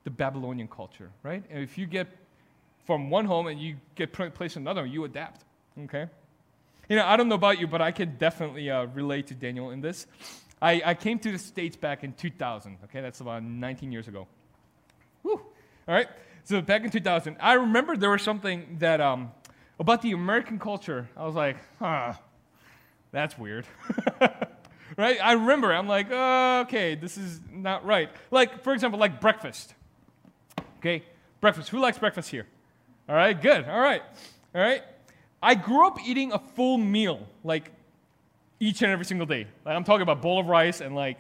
the 0.04 0.10
Babylonian 0.10 0.68
culture, 0.68 1.12
right? 1.24 1.44
And 1.50 1.64
if 1.64 1.78
you 1.78 1.86
get 1.86 2.08
from 2.86 3.10
one 3.10 3.26
home 3.26 3.48
and 3.48 3.60
you 3.60 3.78
get 3.96 4.12
placed 4.12 4.58
in 4.58 4.64
another, 4.64 4.86
you 4.86 5.06
adapt, 5.06 5.46
okay? 5.84 6.08
You 6.90 6.98
know, 6.98 7.06
I 7.06 7.16
don't 7.16 7.30
know 7.30 7.36
about 7.36 7.60
you, 7.60 7.68
but 7.68 7.82
I 7.82 7.92
can 7.92 8.18
definitely 8.18 8.70
uh, 8.70 8.86
relate 8.88 9.28
to 9.28 9.34
Daniel 9.34 9.70
in 9.70 9.80
this. 9.80 10.08
I, 10.62 10.82
I 10.86 10.94
came 10.94 11.18
to 11.20 11.32
the 11.32 11.40
States 11.40 11.76
back 11.76 12.04
in 12.04 12.14
2000. 12.14 12.78
Okay, 12.86 13.02
that's 13.02 13.20
about 13.20 13.44
19 13.44 13.92
years 13.92 14.08
ago. 14.08 14.28
Whew. 15.24 15.42
All 15.88 15.96
right, 15.96 16.08
so 16.44 16.62
back 16.62 16.84
in 16.84 16.92
2000, 16.92 17.38
I 17.40 17.54
remember 17.54 17.98
there 17.98 18.10
was 18.10 18.22
something 18.22 18.78
that 18.80 19.02
um, 19.02 19.32
about 19.80 20.02
the 20.02 20.12
American 20.12 20.60
culture. 20.60 21.10
I 21.18 21.26
was 21.26 21.36
like, 21.36 21.58
huh, 21.80 22.14
that's 23.12 23.38
weird. 23.38 23.66
right? 24.98 25.18
I 25.22 25.34
remember, 25.34 25.74
I'm 25.74 25.88
like, 25.88 26.08
oh, 26.12 26.62
okay, 26.62 26.96
this 26.96 27.18
is 27.18 27.42
not 27.52 27.86
right. 27.86 28.10
Like, 28.30 28.64
for 28.64 28.74
example, 28.74 29.00
like 29.00 29.20
breakfast. 29.20 29.74
Okay, 30.78 31.04
breakfast. 31.40 31.70
Who 31.70 31.80
likes 31.80 31.98
breakfast 31.98 32.30
here? 32.30 32.46
All 33.10 33.16
right, 33.16 33.40
good. 33.40 33.66
All 33.66 33.80
right, 33.80 34.04
all 34.54 34.62
right. 34.62 34.84
I 35.42 35.56
grew 35.56 35.88
up 35.88 35.98
eating 36.06 36.32
a 36.32 36.40
full 36.40 36.78
meal, 36.78 37.28
like 37.44 37.72
each 38.62 38.84
and 38.84 38.92
every 38.92 39.06
single 39.06 39.26
day. 39.26 39.48
Like, 39.66 39.76
I'm 39.76 39.84
talking 39.84 40.04
about 40.04 40.22
bowl 40.22 40.40
of 40.40 40.46
rice 40.46 40.80
and 40.80 40.96
like, 40.96 41.18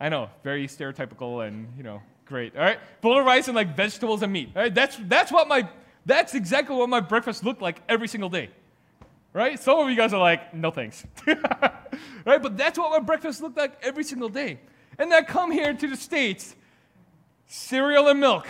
I 0.00 0.08
know, 0.08 0.30
very 0.44 0.68
stereotypical 0.68 1.46
and 1.46 1.68
you 1.76 1.82
know, 1.82 2.00
great. 2.24 2.56
All 2.56 2.62
right, 2.62 2.78
bowl 3.02 3.18
of 3.18 3.26
rice 3.26 3.48
and 3.48 3.56
like 3.56 3.76
vegetables 3.76 4.22
and 4.22 4.32
meat. 4.32 4.50
All 4.54 4.62
right, 4.62 4.74
that's 4.74 4.96
that's 5.02 5.32
what 5.32 5.48
my 5.48 5.68
that's 6.06 6.34
exactly 6.34 6.76
what 6.76 6.88
my 6.88 7.00
breakfast 7.00 7.44
looked 7.44 7.60
like 7.60 7.82
every 7.88 8.08
single 8.08 8.30
day. 8.30 8.50
Right? 9.32 9.60
Some 9.60 9.80
of 9.80 9.90
you 9.90 9.96
guys 9.96 10.14
are 10.14 10.20
like, 10.20 10.54
no 10.54 10.70
thanks. 10.70 11.04
right? 11.26 12.42
But 12.42 12.56
that's 12.56 12.78
what 12.78 12.90
my 12.90 13.00
breakfast 13.00 13.42
looked 13.42 13.58
like 13.58 13.78
every 13.82 14.04
single 14.04 14.30
day. 14.30 14.60
And 14.98 15.12
then 15.12 15.24
I 15.24 15.26
come 15.26 15.50
here 15.50 15.74
to 15.74 15.86
the 15.88 15.96
States, 15.96 16.54
cereal 17.46 18.08
and 18.08 18.18
milk. 18.18 18.46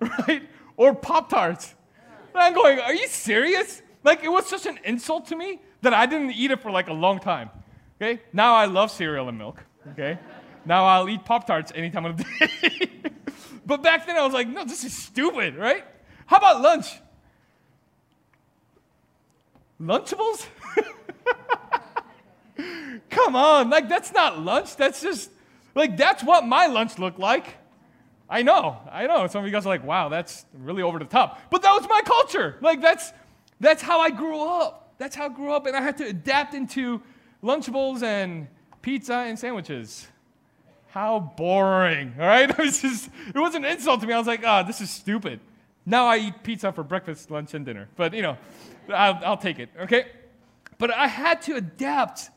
right? 0.00 0.48
Or 0.78 0.94
Pop 0.94 1.28
Tarts. 1.28 1.74
And 2.32 2.42
I'm 2.42 2.54
going, 2.54 2.78
are 2.78 2.94
you 2.94 3.06
serious? 3.06 3.82
Like, 4.02 4.24
it 4.24 4.28
was 4.28 4.46
such 4.46 4.64
an 4.64 4.78
insult 4.82 5.26
to 5.26 5.36
me 5.36 5.60
that 5.84 5.94
I 5.94 6.06
didn't 6.06 6.32
eat 6.32 6.50
it 6.50 6.60
for 6.60 6.70
like 6.70 6.88
a 6.88 6.92
long 6.92 7.20
time. 7.20 7.50
Okay? 8.00 8.20
Now 8.32 8.54
I 8.54 8.66
love 8.66 8.90
cereal 8.90 9.28
and 9.28 9.38
milk. 9.38 9.62
Okay? 9.92 10.18
now 10.66 10.86
I'll 10.86 11.08
eat 11.08 11.24
Pop 11.24 11.46
Tarts 11.46 11.72
any 11.74 11.90
time 11.90 12.06
of 12.06 12.16
the 12.16 12.24
day. 12.40 12.90
but 13.64 13.82
back 13.82 14.06
then 14.06 14.16
I 14.16 14.24
was 14.24 14.32
like, 14.32 14.48
no, 14.48 14.64
this 14.64 14.84
is 14.84 14.96
stupid, 14.96 15.56
right? 15.56 15.84
How 16.26 16.38
about 16.38 16.60
lunch? 16.60 16.86
Lunchables? 19.80 20.46
Come 23.10 23.36
on, 23.36 23.70
like 23.70 23.88
that's 23.88 24.12
not 24.12 24.40
lunch. 24.40 24.76
That's 24.76 25.02
just 25.02 25.30
like 25.74 25.96
that's 25.96 26.22
what 26.22 26.46
my 26.46 26.66
lunch 26.66 26.98
looked 26.98 27.18
like. 27.18 27.46
I 28.28 28.42
know, 28.42 28.78
I 28.90 29.06
know. 29.06 29.26
Some 29.26 29.40
of 29.40 29.46
you 29.46 29.52
guys 29.52 29.66
are 29.66 29.68
like, 29.68 29.84
wow, 29.84 30.08
that's 30.08 30.46
really 30.54 30.82
over 30.82 30.98
the 30.98 31.04
top. 31.04 31.40
But 31.50 31.62
that 31.62 31.72
was 31.72 31.88
my 31.88 32.00
culture. 32.04 32.56
Like 32.60 32.80
that's 32.80 33.12
that's 33.60 33.82
how 33.82 34.00
I 34.00 34.10
grew 34.10 34.40
up. 34.40 34.83
That's 35.04 35.16
how 35.16 35.26
I 35.26 35.28
grew 35.28 35.52
up, 35.52 35.66
and 35.66 35.76
I 35.76 35.82
had 35.82 35.98
to 35.98 36.06
adapt 36.06 36.54
into 36.54 37.02
Lunchables 37.42 38.02
and 38.02 38.48
pizza 38.80 39.12
and 39.12 39.38
sandwiches. 39.38 40.08
How 40.88 41.20
boring, 41.36 42.14
all 42.18 42.26
right? 42.26 42.48
It 42.50 42.56
was 42.56 42.80
just, 42.80 43.10
it 43.28 43.38
was 43.38 43.54
an 43.54 43.66
insult 43.66 44.00
to 44.00 44.06
me. 44.06 44.14
I 44.14 44.18
was 44.18 44.26
like, 44.26 44.40
oh, 44.46 44.64
this 44.66 44.80
is 44.80 44.88
stupid. 44.88 45.40
Now 45.84 46.06
I 46.06 46.16
eat 46.16 46.42
pizza 46.42 46.72
for 46.72 46.82
breakfast, 46.82 47.30
lunch, 47.30 47.52
and 47.52 47.66
dinner. 47.66 47.86
But, 47.96 48.14
you 48.14 48.22
know, 48.22 48.38
I'll, 48.88 49.20
I'll 49.22 49.36
take 49.36 49.58
it, 49.58 49.68
okay? 49.78 50.06
But 50.78 50.90
I 50.90 51.06
had 51.06 51.42
to 51.42 51.56
adapt. 51.56 52.30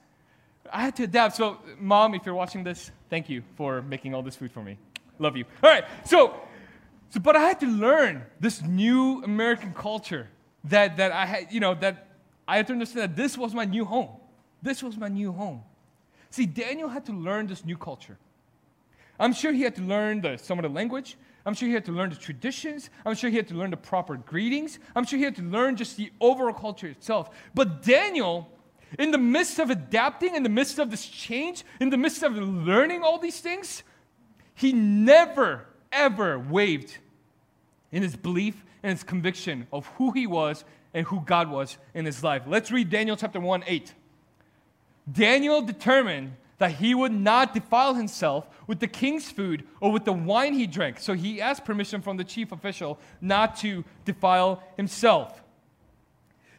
I 0.70 0.82
had 0.82 0.98
to 0.98 1.04
adapt. 1.04 1.38
So, 1.38 1.60
mom, 1.80 2.16
if 2.16 2.26
you're 2.26 2.36
watching 2.36 2.66
this, 2.66 2.92
thank 3.10 3.30
you 3.30 3.44
for 3.56 3.82
making 3.82 4.14
all 4.14 4.24
this 4.24 4.36
food 4.36 4.52
for 4.52 4.62
me. 4.62 4.78
Love 5.20 5.38
you. 5.38 5.46
All 5.64 5.70
right, 5.70 5.86
so, 6.04 6.36
so 7.12 7.22
but 7.22 7.38
I 7.38 7.48
had 7.48 7.62
to 7.62 7.68
learn 7.68 8.26
this 8.42 8.62
new 8.62 9.24
American 9.24 9.74
culture 9.74 10.28
that, 10.66 10.98
that 10.98 11.14
I 11.14 11.26
had, 11.26 11.48
you 11.50 11.62
know, 11.62 11.74
that 11.76 12.07
I 12.48 12.58
had 12.58 12.68
to 12.68 12.74
understand 12.74 13.04
that 13.04 13.16
this 13.16 13.38
was 13.38 13.54
my 13.54 13.66
new 13.66 13.86
home. 13.86 14.10
This 14.62 14.82
was 14.82 14.98
my 14.98 15.08
new 15.08 15.32
home. 15.32 15.64
See, 16.30 16.46
Daniel 16.46 16.90
had 16.90 17.06
to 17.06 17.12
learn 17.12 17.48
this 17.48 17.66
new 17.66 17.78
culture. 17.78 18.18
I'm 19.20 19.34
sure 19.34 19.52
he 19.52 19.64
had 19.64 19.76
to 19.76 19.82
learn 19.82 20.22
the, 20.22 20.38
some 20.38 20.60
of 20.60 20.64
the 20.64 20.70
language. 20.70 21.18
I'm 21.46 21.54
sure 21.54 21.68
he 21.68 21.74
had 21.74 21.86
to 21.86 21.92
learn 21.92 22.10
the 22.10 22.16
traditions. 22.16 22.90
I'm 23.06 23.16
sure 23.16 23.30
he 23.30 23.38
had 23.38 23.48
to 23.48 23.56
learn 23.56 23.72
the 23.72 23.78
proper 23.78 24.16
greetings. 24.16 24.80
I'm 24.96 25.06
sure 25.06 25.18
he 25.18 25.26
had 25.26 25.36
to 25.38 25.42
learn 25.42 25.76
just 25.76 25.98
the 25.98 26.12
overall 26.20 26.54
culture 26.54 26.88
itself. 26.88 27.30
But 27.56 27.84
Daniel, 27.84 28.50
in 29.00 29.12
the 29.12 29.18
midst 29.18 29.60
of 29.60 29.70
adapting, 29.70 30.36
in 30.36 30.44
the 30.44 30.50
midst 30.50 30.78
of 30.78 30.92
this 30.92 31.06
change, 31.06 31.64
in 31.80 31.90
the 31.90 31.98
midst 31.98 32.22
of 32.24 32.34
learning 32.34 33.02
all 33.02 33.18
these 33.18 33.40
things, 33.40 33.84
he 34.54 34.74
never, 34.74 35.66
ever 35.92 36.38
wavered 36.38 36.92
in 37.92 38.04
his 38.04 38.16
belief 38.16 38.64
and 38.84 38.92
his 38.92 39.04
conviction 39.04 39.68
of 39.72 39.88
who 39.98 40.12
he 40.12 40.28
was 40.28 40.66
and 40.98 41.06
who 41.06 41.22
God 41.22 41.52
was 41.52 41.78
in 41.94 42.06
his 42.06 42.24
life. 42.24 42.42
Let's 42.48 42.72
read 42.72 42.90
Daniel 42.90 43.16
chapter 43.16 43.40
1 43.40 43.66
8. 43.68 43.94
Daniel 45.10 45.62
determined 45.62 46.34
that 46.58 46.72
he 46.72 46.96
would 46.96 47.12
not 47.12 47.54
defile 47.54 47.94
himself 47.94 48.48
with 48.66 48.80
the 48.80 48.88
king's 48.88 49.30
food 49.30 49.68
or 49.80 49.92
with 49.92 50.06
the 50.06 50.12
wine 50.12 50.56
he 50.56 50.66
drank. 50.66 51.00
So 51.00 51.14
he 51.14 51.40
asked 51.40 51.66
permission 51.66 52.02
from 52.02 52.18
the 52.18 52.24
chief 52.24 52.52
official 52.52 52.98
not 53.22 53.58
to 53.58 53.86
defile 54.06 54.64
himself. 54.76 55.44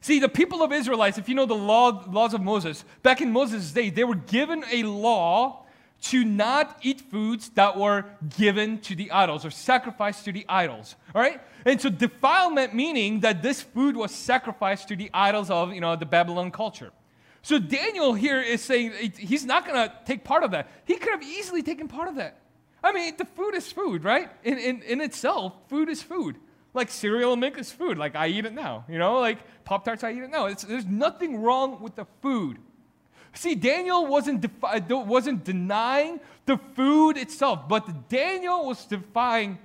See, 0.01 0.21
the 0.21 0.29
people 0.29 0.63
of 0.63 0.71
Israelites, 0.71 1.19
if 1.19 1.29
you 1.29 1.35
know 1.35 1.45
the 1.45 1.55
law, 1.55 2.05
laws 2.09 2.33
of 2.33 2.41
Moses, 2.41 2.85
back 3.03 3.21
in 3.21 3.33
Moses' 3.33 3.73
day, 3.73 3.91
they 3.91 4.05
were 4.05 4.15
given 4.15 4.63
a 4.71 4.85
law 4.85 5.67
to 6.01 6.25
not 6.25 6.79
eat 6.83 7.01
foods 7.01 7.49
that 7.51 7.77
were 7.77 8.05
given 8.37 8.79
to 8.81 8.95
the 8.95 9.11
idols 9.11 9.45
or 9.45 9.51
sacrificed 9.51 10.25
to 10.25 10.33
the 10.33 10.47
idols. 10.49 10.95
All 11.15 11.21
right? 11.21 11.41
And 11.65 11.81
so 11.81 11.91
defilement 11.91 12.75
meaning 12.75 13.21
that 13.21 13.43
this 13.43 13.63
food 13.63 13.97
was 13.97 14.15
sacrificed 14.15 14.89
to 14.89 14.97
the 14.97 15.11
idols 15.13 15.51
of, 15.51 15.73
you 15.73 15.81
know, 15.81 15.97
the 15.97 16.07
Babylon 16.07 16.51
culture. 16.51 16.93
So 17.43 17.59
Daniel 17.59 18.15
here 18.15 18.41
is 18.41 18.63
saying 18.63 18.93
he's 19.17 19.45
not 19.45 19.67
going 19.67 19.89
to 19.89 19.95
take 20.05 20.25
part 20.25 20.45
of 20.45 20.53
that. 20.53 20.69
He 20.85 20.97
could 20.97 21.11
have 21.11 21.23
easily 21.23 21.63
taken 21.63 21.89
part 21.89 22.09
of 22.09 22.17
that. 22.17 22.41
I 22.83 22.93
mean, 22.93 23.15
the 23.17 23.25
food 23.25 23.55
is 23.55 23.71
food, 23.71 24.05
right? 24.05 24.31
In, 24.45 24.59
in, 24.59 24.83
in 24.83 25.01
itself, 25.01 25.55
food 25.69 25.89
is 25.89 26.03
food. 26.03 26.37
Like 26.75 26.91
cereal 26.91 27.33
and 27.33 27.41
milk 27.41 27.59
is 27.59 27.73
food. 27.73 27.99
Like 27.99 28.15
I 28.15 28.29
eat 28.29 28.45
it 28.45 28.53
now. 28.53 28.85
You 28.89 28.99
know, 28.99 29.19
like 29.19 29.39
Pop 29.65 29.85
Tarts, 29.85 30.05
I 30.05 30.13
eat 30.13 30.23
it 30.23 30.31
now. 30.31 30.47
It's, 30.47 30.63
there's 30.63 30.87
nothing 30.87 31.43
wrong 31.43 31.81
with 31.81 31.97
the 31.97 32.07
food. 32.23 32.59
See, 33.35 33.55
Daniel 33.55 34.07
wasn't, 34.07 34.41
defi- 34.41 34.93
uh, 34.93 34.97
wasn't 35.05 35.45
denying 35.45 36.21
the 36.47 36.59
food 36.75 37.17
itself, 37.17 37.69
but 37.69 38.09
Daniel 38.09 38.67
was 38.67 38.85
defying 38.85 39.59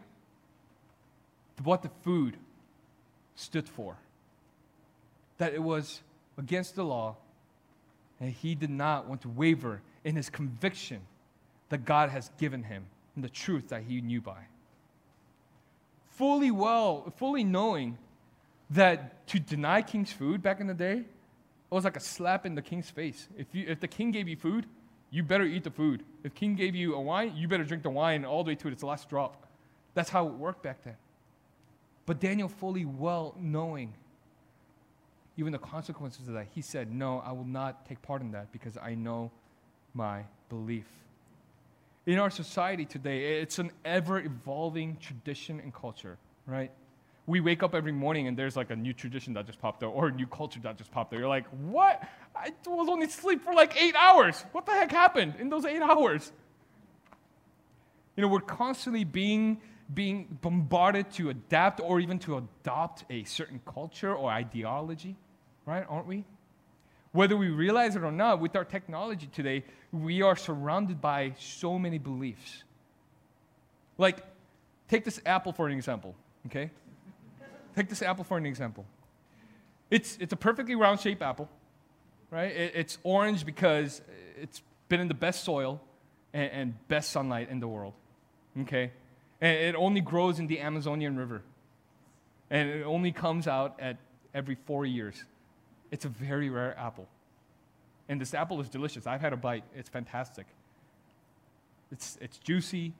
what 1.64 1.82
the 1.82 1.90
food 2.02 2.38
stood 3.36 3.68
for. 3.68 3.98
That 5.38 5.54
it 5.54 5.64
was 5.64 6.02
against 6.38 6.76
the 6.76 6.84
law, 6.84 7.16
and 8.20 8.32
he 8.32 8.56
did 8.56 8.70
not 8.70 9.08
want 9.08 9.22
to 9.22 9.30
waver 9.30 9.82
in 10.04 10.16
his 10.16 10.30
conviction 10.30 11.02
that 11.70 11.86
God 11.86 12.10
has 12.10 12.30
given 12.38 12.64
him 12.64 12.86
and 13.16 13.24
the 13.24 13.30
truth 13.30 13.70
that 13.70 13.84
he 13.88 14.02
knew 14.02 14.22
by. 14.22 14.48
Fully 16.12 16.52
well, 16.52 17.12
fully 17.18 17.44
knowing 17.44 17.98
that 18.70 19.26
to 19.28 19.40
deny 19.40 19.82
king's 19.82 20.12
food 20.12 20.42
back 20.42 20.60
in 20.60 20.68
the 20.68 20.74
day 20.74 21.04
it 21.74 21.76
was 21.76 21.86
like 21.86 21.98
a 21.98 22.02
slap 22.02 22.46
in 22.46 22.54
the 22.54 22.62
king's 22.62 22.92
face. 22.92 23.28
If, 23.36 23.48
you, 23.52 23.66
if 23.68 23.80
the 23.80 23.88
king 23.88 24.12
gave 24.12 24.28
you 24.28 24.36
food, 24.36 24.68
you 25.10 25.24
better 25.24 25.44
eat 25.44 25.64
the 25.64 25.72
food. 25.72 26.04
If 26.24 26.34
the 26.34 26.40
king 26.40 26.54
gave 26.54 26.76
you 26.76 26.94
a 26.94 27.02
wine, 27.02 27.34
you 27.36 27.48
better 27.48 27.64
drink 27.64 27.82
the 27.82 27.90
wine 27.90 28.26
all 28.26 28.44
the 28.44 28.50
way 28.50 28.56
to 28.56 28.68
its 28.68 28.84
last 28.84 29.10
drop. 29.10 29.48
That's 29.96 30.12
how 30.12 30.28
it 30.28 30.34
worked 30.34 30.62
back 30.62 30.84
then. 30.84 30.98
But 32.06 32.20
Daniel, 32.20 32.48
fully 32.48 32.86
well 32.86 33.34
knowing 33.40 33.96
even 35.36 35.52
the 35.52 35.58
consequences 35.58 36.28
of 36.28 36.36
that, 36.36 36.46
he 36.54 36.62
said, 36.62 36.94
No, 36.94 37.24
I 37.26 37.32
will 37.32 37.44
not 37.44 37.88
take 37.88 38.04
part 38.04 38.22
in 38.22 38.30
that 38.34 38.52
because 38.52 38.78
I 38.78 38.94
know 38.94 39.32
my 39.96 40.26
belief. 40.50 40.86
In 42.06 42.20
our 42.20 42.30
society 42.30 42.86
today, 42.86 43.42
it's 43.42 43.58
an 43.58 43.72
ever 43.84 44.20
evolving 44.20 44.98
tradition 44.98 45.60
and 45.60 45.74
culture, 45.74 46.20
right? 46.46 46.72
We 47.26 47.40
wake 47.40 47.64
up 47.64 47.74
every 47.74 47.94
morning 47.94 48.28
and 48.28 48.38
there's 48.38 48.58
like 48.58 48.70
a 48.70 48.76
new 48.76 48.94
tradition 48.94 49.34
that 49.34 49.46
just 49.46 49.62
popped 49.62 49.82
up 49.84 49.94
or 49.96 50.08
a 50.08 50.12
new 50.12 50.28
culture 50.28 50.60
that 50.64 50.78
just 50.78 50.92
popped 50.92 51.14
up. 51.14 51.20
You're 51.20 51.30
like, 51.30 51.46
what? 51.48 52.04
I 52.36 52.52
was 52.66 52.90
only 52.90 53.06
asleep 53.06 53.44
for 53.44 53.54
like 53.54 53.82
eight 53.82 53.96
hours. 53.96 54.44
What 54.52 54.66
the 54.66 54.74
heck 54.74 54.92
happened 54.92 55.36
in 55.40 55.50
those 55.50 55.66
eight 55.66 55.82
hours? 55.82 56.32
You 58.18 58.22
know, 58.22 58.28
we're 58.28 58.42
constantly 58.42 59.04
being 59.04 59.62
being 59.94 60.38
bombarded 60.42 61.12
to 61.12 61.30
adapt 61.30 61.80
or 61.80 62.00
even 62.00 62.18
to 62.20 62.38
adopt 62.38 63.06
a 63.10 63.24
certain 63.26 63.62
culture 63.66 64.14
or 64.14 64.30
ideology, 64.30 65.16
right? 65.66 65.86
Aren't 65.90 66.08
we? 66.08 66.24
Whether 67.12 67.38
we 67.38 67.50
realize 67.50 67.96
it 67.96 68.04
or 68.04 68.12
not, 68.12 68.40
with 68.40 68.56
our 68.56 68.66
technology 68.66 69.28
today, 69.28 69.64
we 69.92 70.22
are 70.22 70.36
surrounded 70.36 71.00
by 71.00 71.34
so 71.38 71.78
many 71.78 72.00
beliefs. 72.00 72.64
Like, 73.98 74.26
take 74.88 75.06
this 75.06 75.22
apple 75.26 75.54
for 75.54 75.68
an 75.68 75.74
example, 75.74 76.16
okay? 76.48 76.72
Take 77.76 77.90
this 77.90 78.02
apple 78.02 78.24
for 78.24 78.38
an 78.38 78.46
example. 78.46 78.86
It's, 79.90 80.18
it's 80.20 80.34
a 80.34 80.36
perfectly 80.36 80.76
round 80.76 81.00
shaped 81.00 81.22
apple, 81.22 81.50
right? 82.32 82.52
It, 82.52 82.74
it's 82.76 82.98
orange 83.04 83.46
because 83.46 84.02
it's 84.40 84.62
been 84.90 85.00
in 85.00 85.08
the 85.08 85.14
best 85.14 85.44
soil 85.44 85.82
and, 86.34 86.52
and 86.52 86.88
best 86.88 87.12
sunlight 87.12 87.50
in 87.50 87.60
the 87.60 87.68
world, 87.68 87.94
okay? 88.62 88.92
And 89.42 89.58
it 89.58 89.76
only 89.76 90.02
grows 90.02 90.40
in 90.40 90.48
the 90.48 90.60
Amazonian 90.60 91.18
River. 91.18 91.44
And 92.50 92.70
it 92.70 92.84
only 92.84 93.12
comes 93.12 93.48
out 93.48 93.80
at 93.80 93.98
every 94.34 94.56
four 94.66 94.86
years. 94.86 95.24
It's 95.92 96.06
a 96.06 96.10
very 96.10 96.50
rare 96.50 96.78
apple. 96.78 97.08
And 98.10 98.20
this 98.20 98.34
apple 98.34 98.60
is 98.62 98.70
delicious. 98.70 99.08
I've 99.08 99.22
had 99.22 99.34
a 99.34 99.38
bite, 99.38 99.64
it's 99.76 99.90
fantastic. 99.90 100.46
It's, 101.92 102.18
it's 102.22 102.38
juicy, 102.40 102.94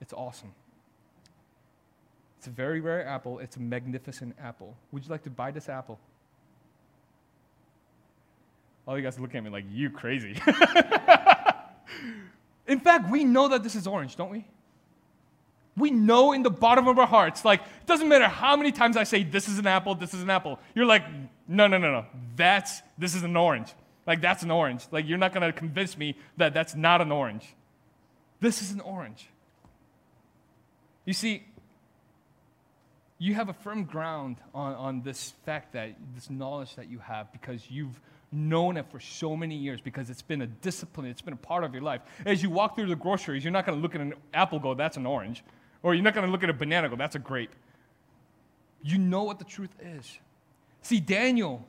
it's 0.00 0.12
awesome. 0.12 0.52
It's 2.38 2.46
a 2.46 2.50
very 2.50 2.80
rare 2.80 3.06
apple, 3.06 3.38
it's 3.38 3.56
a 3.56 3.60
magnificent 3.60 4.36
apple. 4.40 4.76
Would 4.92 5.04
you 5.04 5.10
like 5.10 5.24
to 5.24 5.30
buy 5.30 5.50
this 5.50 5.68
apple? 5.68 5.98
All 8.86 8.96
you 8.96 9.02
guys 9.02 9.18
look 9.18 9.34
at 9.34 9.42
me 9.42 9.50
like, 9.50 9.64
you 9.70 9.90
crazy. 9.90 10.40
In 12.66 12.80
fact, 12.80 13.10
we 13.10 13.24
know 13.24 13.48
that 13.48 13.62
this 13.62 13.74
is 13.74 13.86
orange, 13.86 14.16
don't 14.16 14.30
we? 14.30 14.44
We 15.76 15.90
know 15.90 16.32
in 16.32 16.42
the 16.42 16.50
bottom 16.50 16.88
of 16.88 16.98
our 16.98 17.06
hearts, 17.06 17.44
like, 17.44 17.60
it 17.60 17.86
doesn't 17.86 18.08
matter 18.08 18.28
how 18.28 18.56
many 18.56 18.72
times 18.72 18.96
I 18.96 19.04
say, 19.04 19.22
this 19.22 19.46
is 19.46 19.58
an 19.58 19.66
apple, 19.66 19.94
this 19.94 20.14
is 20.14 20.22
an 20.22 20.30
apple. 20.30 20.58
You're 20.74 20.86
like, 20.86 21.04
no, 21.46 21.66
no, 21.66 21.76
no, 21.76 21.92
no. 21.92 22.06
That's, 22.34 22.80
this 22.96 23.14
is 23.14 23.22
an 23.22 23.36
orange. 23.36 23.72
Like, 24.06 24.20
that's 24.20 24.42
an 24.42 24.50
orange. 24.50 24.86
Like, 24.90 25.06
you're 25.06 25.18
not 25.18 25.34
going 25.34 25.42
to 25.42 25.52
convince 25.52 25.98
me 25.98 26.16
that 26.38 26.54
that's 26.54 26.74
not 26.74 27.02
an 27.02 27.12
orange. 27.12 27.54
This 28.40 28.62
is 28.62 28.70
an 28.70 28.80
orange. 28.80 29.28
You 31.04 31.12
see, 31.12 31.44
you 33.18 33.34
have 33.34 33.48
a 33.48 33.52
firm 33.52 33.84
ground 33.84 34.36
on, 34.54 34.74
on 34.74 35.02
this 35.02 35.32
fact 35.44 35.72
that, 35.72 35.94
this 36.14 36.28
knowledge 36.28 36.74
that 36.76 36.90
you 36.90 36.98
have 36.98 37.32
because 37.32 37.70
you've 37.70 37.98
known 38.30 38.76
it 38.76 38.86
for 38.90 39.00
so 39.00 39.36
many 39.36 39.56
years 39.56 39.80
because 39.80 40.10
it's 40.10 40.22
been 40.22 40.42
a 40.42 40.46
discipline, 40.46 41.06
it's 41.06 41.22
been 41.22 41.34
a 41.34 41.36
part 41.38 41.64
of 41.64 41.72
your 41.72 41.82
life. 41.82 42.02
As 42.26 42.42
you 42.42 42.50
walk 42.50 42.74
through 42.74 42.88
the 42.88 42.96
groceries, 42.96 43.42
you're 43.42 43.52
not 43.52 43.64
going 43.64 43.78
to 43.78 43.82
look 43.82 43.94
at 43.94 44.00
an 44.00 44.14
apple 44.34 44.58
go, 44.58 44.74
that's 44.74 44.96
an 44.96 45.06
orange. 45.06 45.42
Or 45.82 45.94
you're 45.94 46.04
not 46.04 46.14
going 46.14 46.26
to 46.26 46.32
look 46.32 46.42
at 46.42 46.50
a 46.50 46.54
banana 46.54 46.88
go, 46.88 46.96
that's 46.96 47.14
a 47.14 47.20
grape. 47.20 47.54
You 48.82 48.98
know 48.98 49.22
what 49.22 49.38
the 49.38 49.44
truth 49.44 49.74
is. 49.80 50.18
See, 50.82 51.00
Daniel 51.00 51.66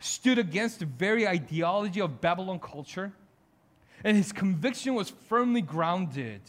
stood 0.00 0.38
against 0.38 0.80
the 0.80 0.86
very 0.86 1.28
ideology 1.28 2.00
of 2.00 2.20
Babylon 2.20 2.58
culture, 2.58 3.12
and 4.02 4.16
his 4.16 4.32
conviction 4.32 4.94
was 4.94 5.10
firmly 5.28 5.60
grounded 5.60 6.40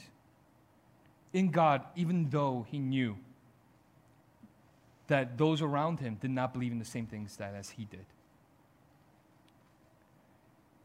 in 1.34 1.52
God, 1.52 1.84
even 1.96 2.30
though 2.30 2.66
he 2.70 2.80
knew 2.80 3.16
that 5.10 5.38
those 5.38 5.62
around 5.62 6.00
him 6.00 6.18
did 6.20 6.32
not 6.32 6.54
believe 6.54 6.72
in 6.72 6.80
the 6.80 6.86
same 6.86 7.06
things 7.06 7.36
that 7.36 7.54
as 7.54 7.70
he 7.72 7.86
did. 7.86 8.06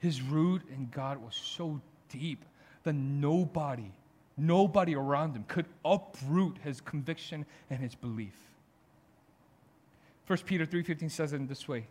His 0.01 0.21
root 0.21 0.63
in 0.69 0.91
God 0.93 1.23
was 1.25 1.35
so 1.35 1.81
deep 2.11 2.45
that 2.83 2.93
nobody 2.93 3.93
Nobody 4.37 4.95
around 4.95 5.37
him 5.37 5.45
could 5.47 5.67
uproot 5.85 6.59
his 6.65 6.81
conviction 6.81 7.47
and 7.71 7.81
his 7.81 7.95
belief. 7.95 8.35
1 10.27 10.39
Peter 10.45 10.67
3:15 10.67 11.09
says 11.09 11.33
it 11.33 11.37
in 11.37 11.47
this 11.47 11.69
way. 11.69 11.87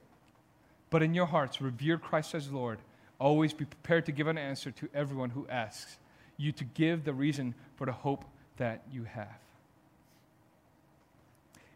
But 0.89 1.03
in 1.03 1.13
your 1.13 1.25
hearts 1.25 1.61
revere 1.61 1.97
Christ 1.97 2.35
as 2.35 2.51
Lord. 2.51 2.79
Always 3.19 3.53
be 3.53 3.65
prepared 3.65 4.05
to 4.07 4.11
give 4.11 4.27
an 4.27 4.37
answer 4.37 4.71
to 4.71 4.89
everyone 4.93 5.29
who 5.29 5.47
asks 5.47 5.97
you 6.35 6.51
to 6.51 6.63
give 6.63 7.05
the 7.05 7.13
reason 7.13 7.55
for 7.75 7.85
the 7.85 7.91
hope 7.91 8.25
that 8.57 8.83
you 8.91 9.03
have. 9.05 9.42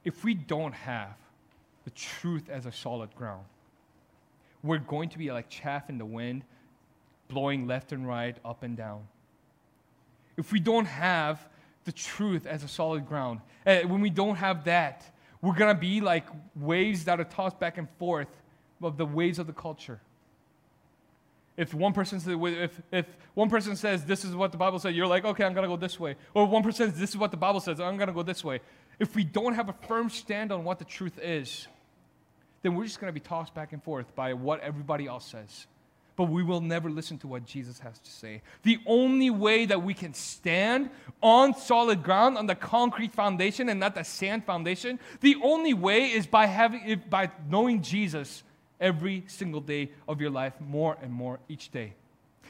If 0.07 0.23
we 0.23 0.33
don't 0.33 0.73
have 0.73 1.17
the 1.83 1.91
truth 1.91 2.49
as 2.49 2.65
a 2.65 2.71
solid 2.71 3.13
ground, 3.15 3.45
we're 4.63 4.77
going 4.79 5.09
to 5.09 5.17
be 5.17 5.31
like 5.31 5.49
chaff 5.49 5.89
in 5.89 5.97
the 5.97 6.05
wind, 6.05 6.43
blowing 7.27 7.67
left 7.67 7.91
and 7.91 8.07
right, 8.07 8.35
up 8.43 8.63
and 8.63 8.75
down 8.75 9.07
if 10.37 10.51
we 10.51 10.59
don't 10.59 10.85
have 10.85 11.45
the 11.83 11.91
truth 11.91 12.45
as 12.45 12.63
a 12.63 12.67
solid 12.67 13.07
ground, 13.07 13.41
uh, 13.65 13.79
when 13.79 14.01
we 14.01 14.09
don't 14.09 14.35
have 14.35 14.63
that, 14.65 15.11
we're 15.41 15.55
going 15.55 15.73
to 15.73 15.79
be 15.79 15.99
like 15.99 16.25
waves 16.55 17.05
that 17.05 17.19
are 17.19 17.25
tossed 17.25 17.59
back 17.59 17.77
and 17.77 17.89
forth 17.97 18.27
of 18.81 18.97
the 18.97 19.05
waves 19.05 19.39
of 19.39 19.47
the 19.47 19.53
culture. 19.53 19.99
If 21.55 21.73
one 21.73 21.91
person 21.91 22.19
says, 22.19 22.37
if, 22.39 22.81
if 22.91 23.05
one 23.33 23.49
person 23.49 23.75
says 23.75 24.05
this 24.05 24.23
is 24.23 24.35
what 24.35 24.51
the 24.51 24.59
Bible 24.59 24.77
says, 24.77 24.95
you're 24.95 25.07
like, 25.07 25.25
okay, 25.25 25.43
I'm 25.43 25.55
gonna 25.55 25.67
go 25.67 25.75
this 25.75 25.99
way. 25.99 26.15
Or 26.35 26.45
one 26.45 26.61
person 26.61 26.91
says 26.91 26.99
this 26.99 27.09
is 27.09 27.17
what 27.17 27.31
the 27.31 27.37
Bible 27.37 27.59
says, 27.59 27.79
I'm 27.79 27.97
gonna 27.97 28.13
go 28.13 28.21
this 28.21 28.43
way. 28.43 28.59
If 28.99 29.15
we 29.15 29.23
don't 29.23 29.53
have 29.53 29.69
a 29.69 29.73
firm 29.87 30.09
stand 30.09 30.51
on 30.51 30.63
what 30.63 30.79
the 30.79 30.85
truth 30.85 31.19
is, 31.21 31.67
then 32.61 32.75
we're 32.75 32.85
just 32.85 32.99
gonna 32.99 33.11
be 33.11 33.19
tossed 33.19 33.53
back 33.53 33.73
and 33.73 33.83
forth 33.83 34.15
by 34.15 34.33
what 34.33 34.59
everybody 34.61 35.07
else 35.07 35.25
says 35.25 35.67
but 36.17 36.25
we 36.25 36.43
will 36.43 36.61
never 36.61 36.89
listen 36.89 37.19
to 37.19 37.27
what 37.27 37.45
Jesus 37.45 37.79
has 37.79 37.99
to 37.99 38.11
say. 38.11 38.41
The 38.63 38.79
only 38.87 39.29
way 39.29 39.67
that 39.67 39.83
we 39.83 39.93
can 39.93 40.15
stand 40.15 40.89
on 41.21 41.53
solid 41.53 42.03
ground, 42.03 42.39
on 42.39 42.47
the 42.47 42.55
concrete 42.55 43.13
foundation 43.13 43.69
and 43.69 43.79
not 43.79 43.93
the 43.93 44.03
sand 44.03 44.43
foundation, 44.43 44.99
the 45.21 45.37
only 45.43 45.75
way 45.75 46.05
is 46.11 46.25
by 46.25 46.47
having 46.47 47.03
by 47.07 47.29
knowing 47.47 47.83
Jesus 47.83 48.43
every 48.81 49.23
single 49.27 49.61
day 49.61 49.91
of 50.07 50.19
your 50.19 50.31
life 50.31 50.53
more 50.59 50.97
and 51.03 51.13
more 51.13 51.39
each 51.47 51.69
day. 51.69 51.93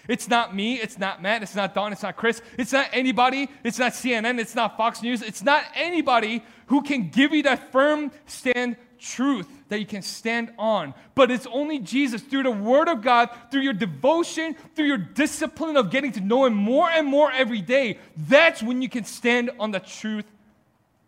It's 0.07 0.27
not 0.27 0.55
me, 0.55 0.75
it's 0.75 0.97
not 0.97 1.21
Matt, 1.21 1.43
it's 1.43 1.55
not 1.55 1.73
Don, 1.73 1.91
it's 1.91 2.03
not 2.03 2.15
Chris, 2.15 2.41
it's 2.57 2.71
not 2.71 2.87
anybody, 2.91 3.49
it's 3.63 3.79
not 3.79 3.93
CNN, 3.93 4.39
it's 4.39 4.55
not 4.55 4.77
Fox 4.77 5.01
News, 5.01 5.21
it's 5.21 5.43
not 5.43 5.63
anybody 5.75 6.43
who 6.67 6.81
can 6.81 7.09
give 7.09 7.33
you 7.33 7.43
that 7.43 7.71
firm 7.71 8.11
stand 8.25 8.77
truth 8.99 9.47
that 9.69 9.79
you 9.79 9.85
can 9.85 10.01
stand 10.01 10.51
on. 10.57 10.93
But 11.15 11.31
it's 11.31 11.47
only 11.47 11.79
Jesus 11.79 12.21
through 12.21 12.43
the 12.43 12.51
Word 12.51 12.87
of 12.87 13.01
God, 13.01 13.29
through 13.51 13.61
your 13.61 13.73
devotion, 13.73 14.55
through 14.75 14.85
your 14.85 14.97
discipline 14.97 15.77
of 15.77 15.89
getting 15.89 16.11
to 16.13 16.21
know 16.21 16.45
Him 16.45 16.53
more 16.53 16.89
and 16.89 17.07
more 17.07 17.31
every 17.31 17.61
day. 17.61 17.99
That's 18.15 18.61
when 18.63 18.81
you 18.81 18.89
can 18.89 19.03
stand 19.03 19.51
on 19.59 19.71
the 19.71 19.79
truth 19.79 20.25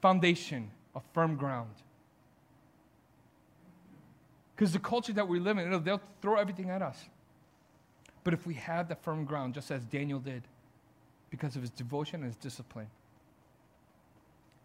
foundation 0.01 0.71
of 0.95 1.03
firm 1.13 1.35
ground. 1.35 1.69
Because 4.55 4.73
the 4.73 4.79
culture 4.79 5.13
that 5.13 5.27
we 5.27 5.39
live 5.39 5.57
in, 5.57 5.83
they'll 5.83 6.01
throw 6.21 6.37
everything 6.37 6.69
at 6.69 6.81
us. 6.81 6.97
But 8.23 8.33
if 8.33 8.45
we 8.45 8.55
have 8.55 8.89
the 8.89 8.95
firm 8.95 9.25
ground, 9.25 9.53
just 9.53 9.71
as 9.71 9.83
Daniel 9.85 10.19
did, 10.19 10.43
because 11.29 11.55
of 11.55 11.61
his 11.61 11.71
devotion 11.71 12.21
and 12.21 12.25
his 12.25 12.35
discipline, 12.35 12.87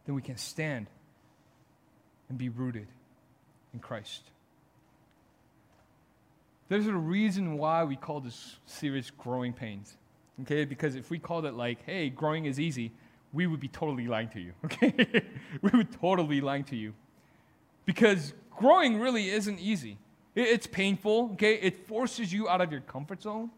then 0.06 0.14
we 0.14 0.22
can 0.22 0.36
stand 0.36 0.86
and 2.28 2.38
be 2.38 2.48
rooted 2.48 2.88
in 3.72 3.80
Christ. 3.80 4.22
There's 6.68 6.86
a 6.86 6.94
reason 6.94 7.58
why 7.58 7.84
we 7.84 7.96
call 7.96 8.20
this 8.20 8.56
series 8.66 9.10
Growing 9.10 9.52
Pains. 9.52 9.96
Okay? 10.42 10.64
Because 10.64 10.94
if 10.94 11.10
we 11.10 11.18
called 11.18 11.44
it 11.44 11.54
like, 11.54 11.84
hey, 11.84 12.08
growing 12.08 12.46
is 12.46 12.58
easy, 12.58 12.92
we 13.32 13.46
would 13.46 13.60
be 13.60 13.68
totally 13.68 14.06
lying 14.06 14.28
to 14.30 14.40
you. 14.40 14.52
Okay? 14.64 15.22
we 15.60 15.70
would 15.70 15.92
totally 16.00 16.40
lying 16.40 16.64
to 16.64 16.76
you. 16.76 16.94
Because 17.84 18.32
growing 18.56 18.98
really 18.98 19.28
isn't 19.28 19.60
easy. 19.60 19.98
It's 20.34 20.66
painful, 20.66 21.30
okay? 21.34 21.54
It 21.54 21.86
forces 21.86 22.32
you 22.32 22.48
out 22.48 22.60
of 22.60 22.72
your 22.72 22.80
comfort 22.80 23.22
zone. 23.22 23.50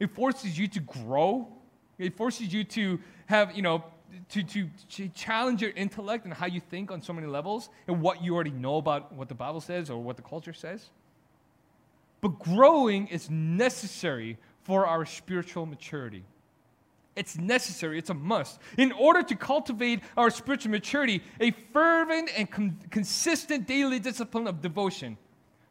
It 0.00 0.14
forces 0.14 0.58
you 0.58 0.66
to 0.68 0.80
grow. 0.80 1.48
It 1.98 2.16
forces 2.16 2.52
you 2.52 2.64
to 2.64 3.00
have, 3.26 3.54
you 3.54 3.62
know, 3.62 3.84
to, 4.30 4.42
to, 4.42 5.08
challenge 5.14 5.62
your 5.62 5.70
intellect 5.72 6.24
and 6.24 6.34
how 6.34 6.46
you 6.46 6.60
think 6.60 6.90
on 6.90 7.02
so 7.02 7.12
many 7.12 7.26
levels 7.26 7.68
and 7.86 8.00
what 8.00 8.22
you 8.22 8.34
already 8.34 8.50
know 8.50 8.76
about 8.76 9.12
what 9.12 9.28
the 9.28 9.34
Bible 9.34 9.60
says 9.60 9.90
or 9.90 10.02
what 10.02 10.16
the 10.16 10.22
culture 10.22 10.52
says. 10.52 10.90
But 12.20 12.38
growing 12.38 13.08
is 13.08 13.30
necessary 13.30 14.38
for 14.64 14.86
our 14.86 15.04
spiritual 15.06 15.66
maturity. 15.66 16.24
It's 17.14 17.38
necessary, 17.38 17.98
it's 17.98 18.10
a 18.10 18.14
must. 18.14 18.60
In 18.76 18.92
order 18.92 19.22
to 19.22 19.36
cultivate 19.36 20.00
our 20.16 20.30
spiritual 20.30 20.72
maturity, 20.72 21.22
a 21.40 21.50
fervent 21.72 22.30
and 22.36 22.50
con- 22.50 22.78
consistent 22.90 23.66
daily 23.66 23.98
discipline 23.98 24.46
of 24.46 24.60
devotion, 24.60 25.16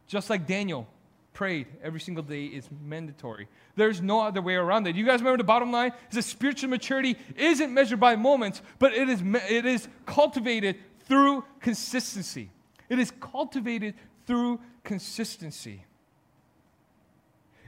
just 0.08 0.30
like 0.30 0.48
Daniel 0.48 0.88
prayed 1.34 1.68
every 1.84 2.00
single 2.00 2.24
day, 2.24 2.46
is 2.46 2.70
mandatory. 2.84 3.48
There's 3.76 4.02
no 4.02 4.22
other 4.22 4.42
way 4.42 4.56
around 4.56 4.88
it. 4.88 4.96
You 4.96 5.06
guys 5.06 5.20
remember 5.20 5.38
the 5.38 5.44
bottom 5.44 5.72
line? 5.72 5.92
Is 6.10 6.16
that 6.16 6.24
spiritual 6.24 6.70
maturity 6.70 7.18
isn't 7.36 7.74
measured 7.74 8.00
by 8.00 8.16
moments, 8.16 8.62
but 8.80 8.94
it 8.94 9.10
is, 9.10 9.22
it 9.50 9.66
is 9.66 9.88
cultivated 10.06 10.78
through 11.08 11.44
consistency. 11.60 12.50
It 12.90 13.00
is 13.00 13.12
cultivated 13.20 13.96
through 14.26 14.60
consistency. 14.84 15.84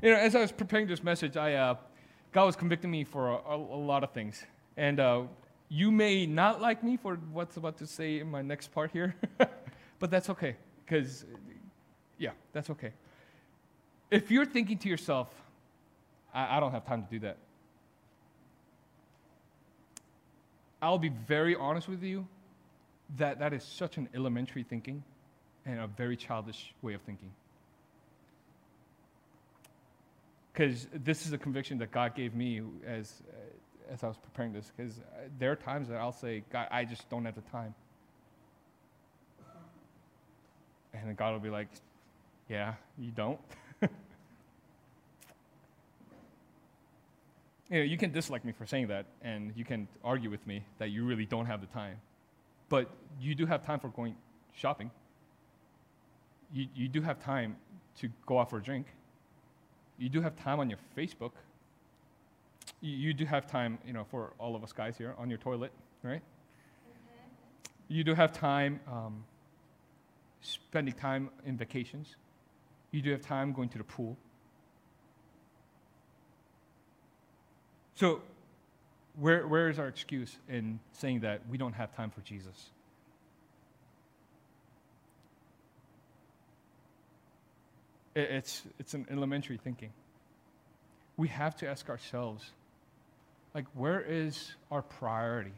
You 0.02 0.12
know, 0.12 0.18
as 0.18 0.36
I 0.36 0.42
was 0.42 0.52
preparing 0.52 0.88
this 0.88 1.04
message, 1.04 1.38
I, 1.38 1.56
uh, 1.56 1.76
God 2.32 2.46
was 2.46 2.56
convicting 2.56 2.92
me 2.92 3.04
for 3.04 3.30
a, 3.30 3.36
a, 3.50 3.56
a 3.56 3.82
lot 3.82 4.04
of 4.04 4.12
things. 4.12 4.44
And 4.78 5.00
uh, 5.00 5.24
you 5.70 5.92
may 5.92 6.26
not 6.26 6.62
like 6.62 6.84
me 6.84 6.98
for 6.98 7.16
what's 7.32 7.58
about 7.58 7.78
to 7.78 7.88
say 7.88 8.20
in 8.20 8.30
my 8.30 8.42
next 8.42 8.72
part 8.72 8.92
here, 8.92 9.16
but 10.00 10.12
that's 10.12 10.30
okay. 10.30 10.56
Because, 10.86 11.26
yeah, 12.18 12.32
that's 12.54 12.70
okay. 12.70 12.94
If 14.10 14.32
you're 14.32 14.46
thinking 14.46 14.78
to 14.80 14.90
yourself, 14.90 15.30
I, 16.34 16.58
I 16.58 16.60
don't 16.60 16.72
have 16.72 16.86
time 16.86 17.04
to 17.04 17.10
do 17.10 17.20
that, 17.20 17.38
I'll 20.82 21.00
be 21.00 21.10
very 21.10 21.56
honest 21.56 21.88
with 21.88 22.04
you 22.04 22.28
that 23.18 23.40
that 23.40 23.54
is 23.54 23.64
such 23.64 23.98
an 23.98 24.10
elementary 24.14 24.64
thinking 24.64 25.04
and 25.66 25.80
a 25.80 25.88
very 25.88 26.16
childish 26.16 26.74
way 26.82 26.94
of 26.94 27.02
thinking. 27.02 27.32
because 30.58 30.88
this 30.92 31.28
is 31.28 31.34
a 31.34 31.38
conviction 31.38 31.78
that 31.78 31.92
God 31.92 32.16
gave 32.16 32.34
me 32.34 32.62
as 32.86 33.22
uh, 33.30 33.94
as 33.94 34.04
I 34.04 34.08
was 34.08 34.18
preparing 34.18 34.54
this. 34.54 34.72
Because 34.76 34.98
uh, 34.98 35.28
there 35.38 35.52
are 35.52 35.56
times 35.56 35.88
that 35.90 35.98
I'll 35.98 36.12
say, 36.12 36.44
God, 36.52 36.68
I 36.72 36.84
just 36.84 37.08
don't 37.10 37.26
have 37.26 37.36
the 37.36 37.42
time, 37.42 37.76
and 40.94 41.08
then 41.08 41.16
God 41.16 41.34
will 41.34 41.40
be 41.40 41.50
like, 41.50 41.68
Yeah, 42.50 42.76
you 42.98 43.12
don't. 43.12 43.40
you 43.82 43.90
know, 47.70 47.82
you 47.82 47.98
can 47.98 48.12
dislike 48.12 48.46
me 48.46 48.52
for 48.52 48.66
saying 48.66 48.88
that, 48.88 49.06
and 49.22 49.52
you 49.56 49.66
can 49.66 49.88
argue 50.04 50.30
with 50.30 50.46
me 50.48 50.64
that 50.80 50.90
you 50.90 51.06
really 51.06 51.26
don't 51.26 51.46
have 51.46 51.62
the 51.62 51.68
time, 51.68 51.98
but 52.70 52.90
you 53.20 53.36
do 53.36 53.46
have 53.46 53.66
time 53.66 53.80
for 53.80 53.90
going 53.90 54.16
shopping. 54.54 54.92
You, 56.54 56.68
you 56.74 56.88
do 56.88 57.02
have 57.02 57.22
time 57.22 57.58
to 58.00 58.10
go 58.26 58.40
out 58.40 58.50
for 58.50 58.58
a 58.58 58.64
drink 58.64 58.88
you 59.98 60.10
do 60.10 60.22
have 60.22 60.36
time 60.36 60.60
on 60.60 60.70
your 60.70 60.80
Facebook. 60.96 61.32
You, 62.82 62.96
you 62.96 63.14
do 63.14 63.26
have 63.26 63.48
time, 63.48 63.80
you 63.86 63.94
know, 63.94 64.06
for 64.10 64.34
all 64.38 64.56
of 64.56 64.64
us 64.64 64.72
guys 64.72 64.98
here 64.98 65.16
on 65.18 65.30
your 65.30 65.40
toilet, 65.40 65.72
right? 66.04 66.22
Mm-hmm. 66.22 67.94
You 67.94 68.04
do 68.04 68.14
have 68.14 68.32
time 68.32 68.80
um, 68.88 69.24
spending 70.42 70.94
time 70.94 71.30
in 71.46 71.58
vacations. 71.58 72.16
You 72.92 73.02
do 73.02 73.12
have 73.12 73.22
time 73.22 73.54
going 73.54 73.70
to 73.70 73.78
the 73.78 73.84
pool. 73.84 74.18
So, 77.96 78.22
where, 79.20 79.48
where 79.48 79.70
is 79.70 79.80
our 79.80 79.88
excuse 79.88 80.38
in 80.48 80.80
saying 80.94 81.22
that 81.22 81.42
we 81.50 81.58
don't 81.58 81.74
have 81.74 81.96
time 81.96 82.12
for 82.12 82.22
Jesus? 82.22 82.70
It's, 88.16 88.64
it's 88.80 88.94
an 88.94 89.06
elementary 89.12 89.58
thinking. 89.58 89.92
We 91.18 91.28
have 91.30 91.56
to 91.58 91.68
ask 91.68 91.90
ourselves, 91.90 92.52
like, 93.54 93.66
where 93.74 94.02
is 94.02 94.56
our 94.72 94.82
priority? 94.82 95.54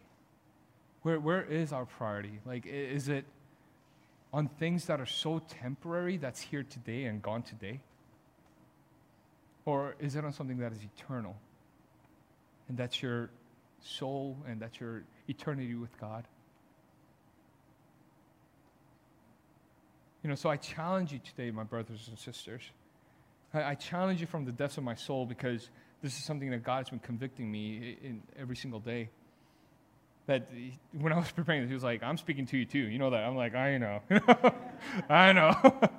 Where, 1.03 1.19
where 1.19 1.43
is 1.43 1.71
our 1.71 1.85
priority? 1.85 2.39
Like, 2.45 2.65
is 2.65 3.09
it 3.09 3.25
on 4.31 4.47
things 4.47 4.85
that 4.85 5.01
are 5.01 5.05
so 5.05 5.39
temporary 5.39 6.17
that's 6.17 6.39
here 6.39 6.63
today 6.63 7.05
and 7.05 7.21
gone 7.21 7.41
today? 7.41 7.79
Or 9.65 9.95
is 9.99 10.15
it 10.15 10.23
on 10.23 10.33
something 10.33 10.57
that 10.59 10.71
is 10.71 10.79
eternal? 10.83 11.35
And 12.67 12.77
that's 12.77 13.01
your 13.01 13.29
soul 13.81 14.37
and 14.47 14.59
that's 14.59 14.79
your 14.79 15.03
eternity 15.27 15.75
with 15.75 15.99
God? 15.99 16.25
You 20.23 20.29
know, 20.29 20.35
so 20.35 20.49
I 20.49 20.57
challenge 20.57 21.13
you 21.13 21.19
today, 21.19 21.49
my 21.49 21.63
brothers 21.63 22.07
and 22.09 22.19
sisters. 22.19 22.61
I, 23.53 23.63
I, 23.63 23.75
challenge 23.75 24.19
you 24.19 24.27
from 24.27 24.45
the 24.45 24.51
depths 24.51 24.77
of 24.77 24.83
my 24.83 24.95
soul 24.95 25.25
because 25.25 25.69
this 26.01 26.17
is 26.17 26.23
something 26.23 26.51
that 26.51 26.63
God's 26.63 26.89
been 26.89 26.99
convicting 26.99 27.49
me 27.49 27.97
in, 28.01 28.09
in 28.09 28.21
every 28.37 28.55
single 28.55 28.79
day. 28.79 29.09
That 30.29 30.47
when 30.91 31.11
I 31.11 31.17
was 31.17 31.31
preparing 31.31 31.63
this, 31.63 31.69
he 31.69 31.73
was 31.73 31.83
like, 31.83 32.03
I'm 32.03 32.17
speaking 32.17 32.45
to 32.45 32.57
you 32.57 32.63
too. 32.63 32.77
You 32.77 32.99
know 32.99 33.09
that. 33.09 33.23
I'm 33.23 33.35
like, 33.35 33.55
I 33.55 33.79
know. 33.79 33.99
I 35.09 35.33
know. 35.33 35.55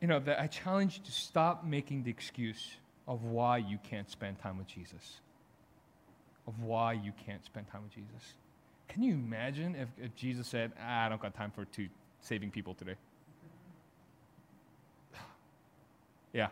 you 0.00 0.08
know, 0.08 0.20
that 0.20 0.40
I 0.40 0.46
challenge 0.46 0.96
you 0.96 1.04
to 1.04 1.12
stop 1.12 1.66
making 1.66 2.04
the 2.04 2.10
excuse 2.10 2.76
of 3.06 3.24
why 3.24 3.58
you 3.58 3.76
can't 3.82 4.10
spend 4.10 4.38
time 4.38 4.56
with 4.56 4.66
Jesus. 4.66 5.20
Of 6.46 6.62
why 6.62 6.94
you 6.94 7.12
can't 7.26 7.44
spend 7.44 7.68
time 7.68 7.82
with 7.82 7.92
Jesus. 7.92 8.32
Can 8.88 9.02
you 9.02 9.12
imagine 9.12 9.74
if, 9.74 9.88
if 10.02 10.16
Jesus 10.16 10.48
said, 10.48 10.72
ah, 10.80 11.04
I 11.04 11.08
don't 11.10 11.20
got 11.20 11.34
time 11.34 11.50
for 11.50 11.66
two 11.66 11.90
saving 12.22 12.50
people 12.50 12.72
today. 12.72 12.94
yeah. 16.32 16.48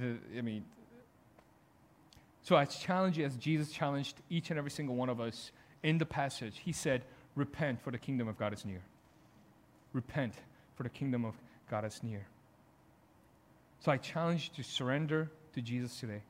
I 0.00 0.42
mean, 0.42 0.64
so 2.48 2.56
I 2.56 2.64
challenge 2.64 3.18
you 3.18 3.26
as 3.26 3.36
Jesus 3.36 3.70
challenged 3.70 4.22
each 4.30 4.48
and 4.48 4.58
every 4.58 4.70
single 4.70 4.94
one 4.94 5.10
of 5.10 5.20
us 5.20 5.52
in 5.82 5.98
the 5.98 6.06
passage. 6.06 6.62
He 6.64 6.72
said, 6.72 7.02
Repent, 7.34 7.78
for 7.82 7.90
the 7.90 7.98
kingdom 7.98 8.26
of 8.26 8.38
God 8.38 8.54
is 8.54 8.64
near. 8.64 8.80
Repent, 9.92 10.32
for 10.74 10.82
the 10.82 10.88
kingdom 10.88 11.26
of 11.26 11.34
God 11.70 11.84
is 11.84 12.02
near. 12.02 12.26
So 13.80 13.92
I 13.92 13.98
challenge 13.98 14.50
you 14.50 14.62
to 14.64 14.70
surrender 14.70 15.30
to 15.52 15.60
Jesus 15.60 16.00
today. 16.00 16.22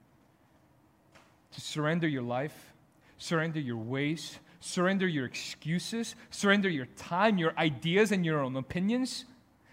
To 1.53 1.61
surrender 1.61 2.09
your 2.09 2.23
life, 2.23 2.73
surrender 3.19 3.61
your 3.61 3.77
ways, 3.77 4.41
surrender 4.59 5.07
your 5.07 5.25
excuses, 5.25 6.17
surrender 6.31 6.69
your 6.69 6.87
time, 6.97 7.39
your 7.39 7.57
ideas, 7.57 8.11
and 8.11 8.27
your 8.27 8.41
own 8.41 8.57
opinions. 8.57 9.25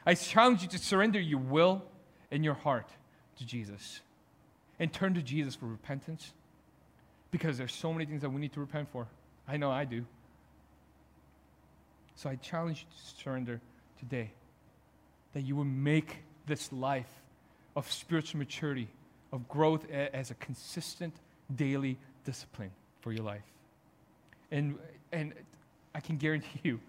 I 0.05 0.13
challenge 0.13 0.61
you 0.61 0.67
to 0.67 0.78
surrender 0.78 1.19
your 1.19 1.39
will 1.39 1.86
and 2.30 2.45
your 2.45 2.53
heart 2.53 2.91
to 3.39 3.47
Jesus 3.47 4.01
and 4.80 4.91
turn 4.91 5.13
to 5.15 5.22
Jesus 5.22 5.55
for 5.55 5.65
repentance 5.65 6.34
because 7.36 7.57
there's 7.57 7.73
so 7.73 7.91
many 7.91 8.05
things 8.05 8.21
that 8.21 8.29
we 8.29 8.39
need 8.39 8.53
to 8.53 8.61
repent 8.61 8.88
for. 8.93 9.05
I 9.45 9.57
know 9.57 9.69
I 9.69 9.83
do. 9.83 10.05
So 12.15 12.29
I 12.29 12.36
challenge 12.36 12.86
you 12.88 12.97
to 12.97 13.21
surrender 13.21 13.59
today 13.99 14.31
that 15.33 15.41
you 15.41 15.53
will 15.53 15.65
make 15.65 16.19
this 16.47 16.71
life 16.71 17.11
of 17.75 17.91
spiritual 17.91 18.38
maturity, 18.38 18.88
of 19.33 19.49
growth 19.49 19.86
as 19.91 20.31
a 20.31 20.33
consistent 20.36 21.13
daily 21.53 21.97
discipline 22.23 22.71
for 23.01 23.11
your 23.11 23.25
life. 23.25 23.43
And, 24.49 24.77
and 25.11 25.33
I 25.93 25.99
can 25.99 26.15
guarantee 26.15 26.61
you, 26.63 26.79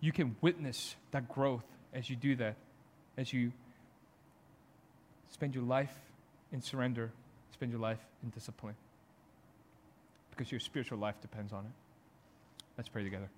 you 0.00 0.10
can 0.10 0.34
witness 0.40 0.96
that 1.12 1.28
growth 1.28 1.62
as 1.94 2.10
you 2.10 2.16
do 2.16 2.34
that, 2.36 2.56
as 3.16 3.32
you 3.32 3.52
spend 5.30 5.54
your 5.54 5.62
life 5.62 5.94
in 6.50 6.60
surrender, 6.60 7.12
spend 7.52 7.70
your 7.70 7.80
life 7.80 8.00
in 8.24 8.30
discipline. 8.30 8.74
Because 10.32 10.50
your 10.50 10.60
spiritual 10.60 10.98
life 10.98 11.20
depends 11.20 11.52
on 11.52 11.66
it. 11.66 11.72
Let's 12.76 12.88
pray 12.88 13.04
together. 13.04 13.28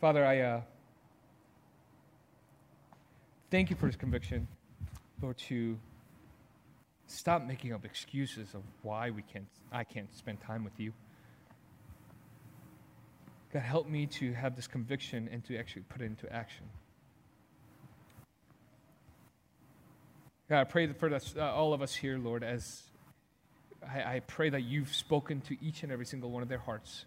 Father, 0.00 0.24
I 0.24 0.40
uh, 0.40 0.60
thank 3.52 3.70
you 3.70 3.76
for 3.76 3.86
this 3.86 3.94
conviction, 3.94 4.48
Lord, 5.20 5.38
to 5.38 5.78
stop 7.06 7.46
making 7.46 7.72
up 7.72 7.84
excuses 7.84 8.54
of 8.54 8.62
why 8.82 9.10
we 9.10 9.22
can't, 9.22 9.46
I 9.70 9.84
can't 9.84 10.12
spend 10.16 10.40
time 10.40 10.64
with 10.64 10.72
you. 10.78 10.92
God, 13.52 13.62
help 13.62 13.88
me 13.88 14.06
to 14.06 14.32
have 14.32 14.56
this 14.56 14.66
conviction 14.66 15.28
and 15.30 15.44
to 15.44 15.58
actually 15.58 15.82
put 15.82 16.00
it 16.00 16.06
into 16.06 16.32
action. 16.32 16.64
God, 20.48 20.60
I 20.60 20.64
pray 20.64 20.92
for 20.92 21.12
us, 21.14 21.34
uh, 21.36 21.42
all 21.42 21.74
of 21.74 21.82
us 21.82 21.94
here, 21.94 22.18
Lord, 22.18 22.42
as 22.42 22.82
I, 23.86 24.16
I 24.16 24.20
pray 24.20 24.50
that 24.50 24.62
you've 24.62 24.94
spoken 24.94 25.40
to 25.42 25.56
each 25.62 25.82
and 25.82 25.92
every 25.92 26.06
single 26.06 26.30
one 26.30 26.42
of 26.42 26.48
their 26.48 26.58
hearts 26.58 27.04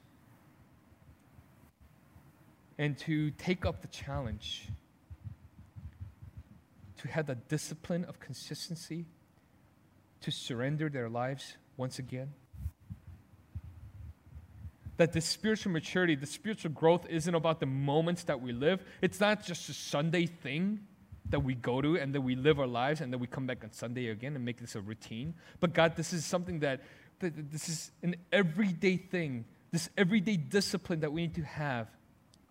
and 2.78 2.98
to 3.00 3.32
take 3.32 3.66
up 3.66 3.82
the 3.82 3.88
challenge 3.88 4.68
to 6.98 7.08
have 7.08 7.28
the 7.28 7.36
discipline 7.36 8.04
of 8.06 8.20
consistency, 8.20 9.06
to 10.22 10.32
surrender 10.32 10.90
their 10.90 11.10
lives 11.10 11.56
once 11.78 12.00
again. 12.00 12.34
That 14.98 15.12
the 15.12 15.22
spiritual 15.22 15.72
maturity, 15.72 16.16
the 16.16 16.26
spiritual 16.26 16.72
growth 16.72 17.06
isn't 17.10 17.34
about 17.34 17.60
the 17.60 17.66
moments 17.66 18.24
that 18.26 18.42
we 18.42 18.54
live. 18.54 18.84
It's 19.02 19.20
not 19.20 19.44
just 19.44 19.70
a 19.70 19.74
Sunday 19.74 20.26
thing 20.26 20.80
that 21.30 21.40
we 21.40 21.56
go 21.56 21.82
to 21.82 21.98
and 21.98 22.14
that 22.14 22.22
we 22.22 22.36
live 22.36 22.60
our 22.60 22.68
lives 22.68 23.02
and 23.02 23.12
then 23.12 23.20
we 23.20 23.28
come 23.28 23.48
back 23.48 23.64
on 23.64 23.72
Sunday 23.72 24.08
again 24.08 24.36
and 24.36 24.46
make 24.46 24.60
this 24.60 24.76
a 24.76 24.82
routine. 24.82 25.34
But 25.60 25.74
God, 25.74 25.96
this 25.96 26.14
is 26.14 26.24
something 26.26 26.60
that, 26.60 26.82
that 27.20 27.52
this 27.52 27.68
is 27.68 27.92
an 28.04 28.16
everyday 28.32 28.98
thing, 28.98 29.46
this 29.72 29.90
everyday 29.98 30.38
discipline 30.38 31.02
that 31.02 31.12
we 31.12 31.22
need 31.22 31.36
to 31.36 31.44
have 31.44 31.88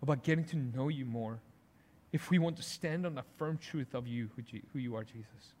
about 0.01 0.23
getting 0.23 0.45
to 0.45 0.57
know 0.57 0.89
you 0.89 1.05
more 1.05 1.39
if 2.11 2.29
we 2.29 2.39
want 2.39 2.57
to 2.57 2.63
stand 2.63 3.05
on 3.05 3.15
the 3.15 3.23
firm 3.37 3.57
truth 3.57 3.93
of 3.93 4.07
you, 4.07 4.29
who 4.71 4.79
you 4.79 4.95
are, 4.95 5.03
Jesus. 5.03 5.53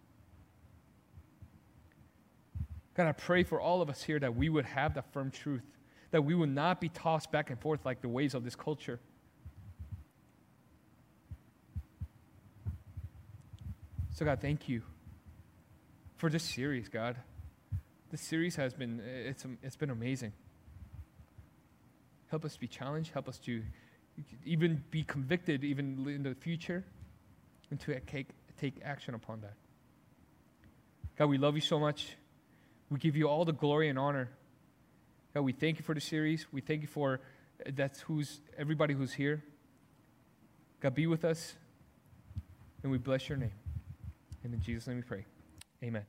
God, 2.95 3.07
I 3.07 3.11
pray 3.11 3.43
for 3.43 3.59
all 3.59 3.81
of 3.81 3.89
us 3.89 4.03
here 4.03 4.19
that 4.19 4.35
we 4.35 4.47
would 4.47 4.65
have 4.65 4.93
the 4.93 5.01
firm 5.01 5.31
truth, 5.31 5.63
that 6.11 6.23
we 6.23 6.35
will 6.35 6.47
not 6.47 6.79
be 6.79 6.89
tossed 6.89 7.31
back 7.31 7.49
and 7.49 7.59
forth 7.59 7.85
like 7.85 8.01
the 8.01 8.09
ways 8.09 8.33
of 8.33 8.43
this 8.43 8.55
culture. 8.55 8.99
So, 14.13 14.23
God, 14.23 14.39
thank 14.39 14.69
you 14.69 14.81
for 16.15 16.29
this 16.29 16.43
series, 16.43 16.87
God. 16.87 17.17
This 18.11 18.21
series 18.21 18.55
has 18.55 18.73
been, 18.73 19.01
it's, 19.01 19.45
it's 19.61 19.75
been 19.75 19.89
amazing. 19.89 20.31
Help 22.27 22.45
us 22.45 22.55
be 22.55 22.67
challenged. 22.67 23.11
Help 23.11 23.27
us 23.27 23.37
to 23.39 23.61
even 24.45 24.83
be 24.89 25.03
convicted 25.03 25.63
even 25.63 26.07
in 26.07 26.23
the 26.23 26.33
future 26.35 26.85
and 27.71 27.79
to 27.81 27.99
take, 28.01 28.27
take 28.57 28.75
action 28.83 29.13
upon 29.13 29.41
that. 29.41 29.55
God, 31.17 31.27
we 31.27 31.37
love 31.37 31.55
you 31.55 31.61
so 31.61 31.79
much. 31.79 32.15
We 32.89 32.99
give 32.99 33.15
you 33.15 33.27
all 33.27 33.45
the 33.45 33.53
glory 33.53 33.89
and 33.89 33.97
honor. 33.97 34.29
God, 35.35 35.41
we 35.41 35.51
thank 35.51 35.77
you 35.77 35.83
for 35.83 35.93
the 35.93 35.99
series. 35.99 36.45
We 36.53 36.61
thank 36.61 36.81
you 36.81 36.87
for 36.87 37.19
uh, 37.65 37.71
that's 37.75 37.99
who's 37.99 38.39
everybody 38.57 38.93
who's 38.93 39.11
here. 39.11 39.43
God, 40.79 40.95
be 40.95 41.07
with 41.07 41.25
us, 41.25 41.55
and 42.81 42.91
we 42.91 42.97
bless 42.97 43.27
your 43.27 43.37
name. 43.37 43.51
And 44.45 44.53
in 44.53 44.61
Jesus' 44.61 44.87
name 44.87 44.95
we 44.95 45.03
pray. 45.03 45.25
Amen. 45.83 46.05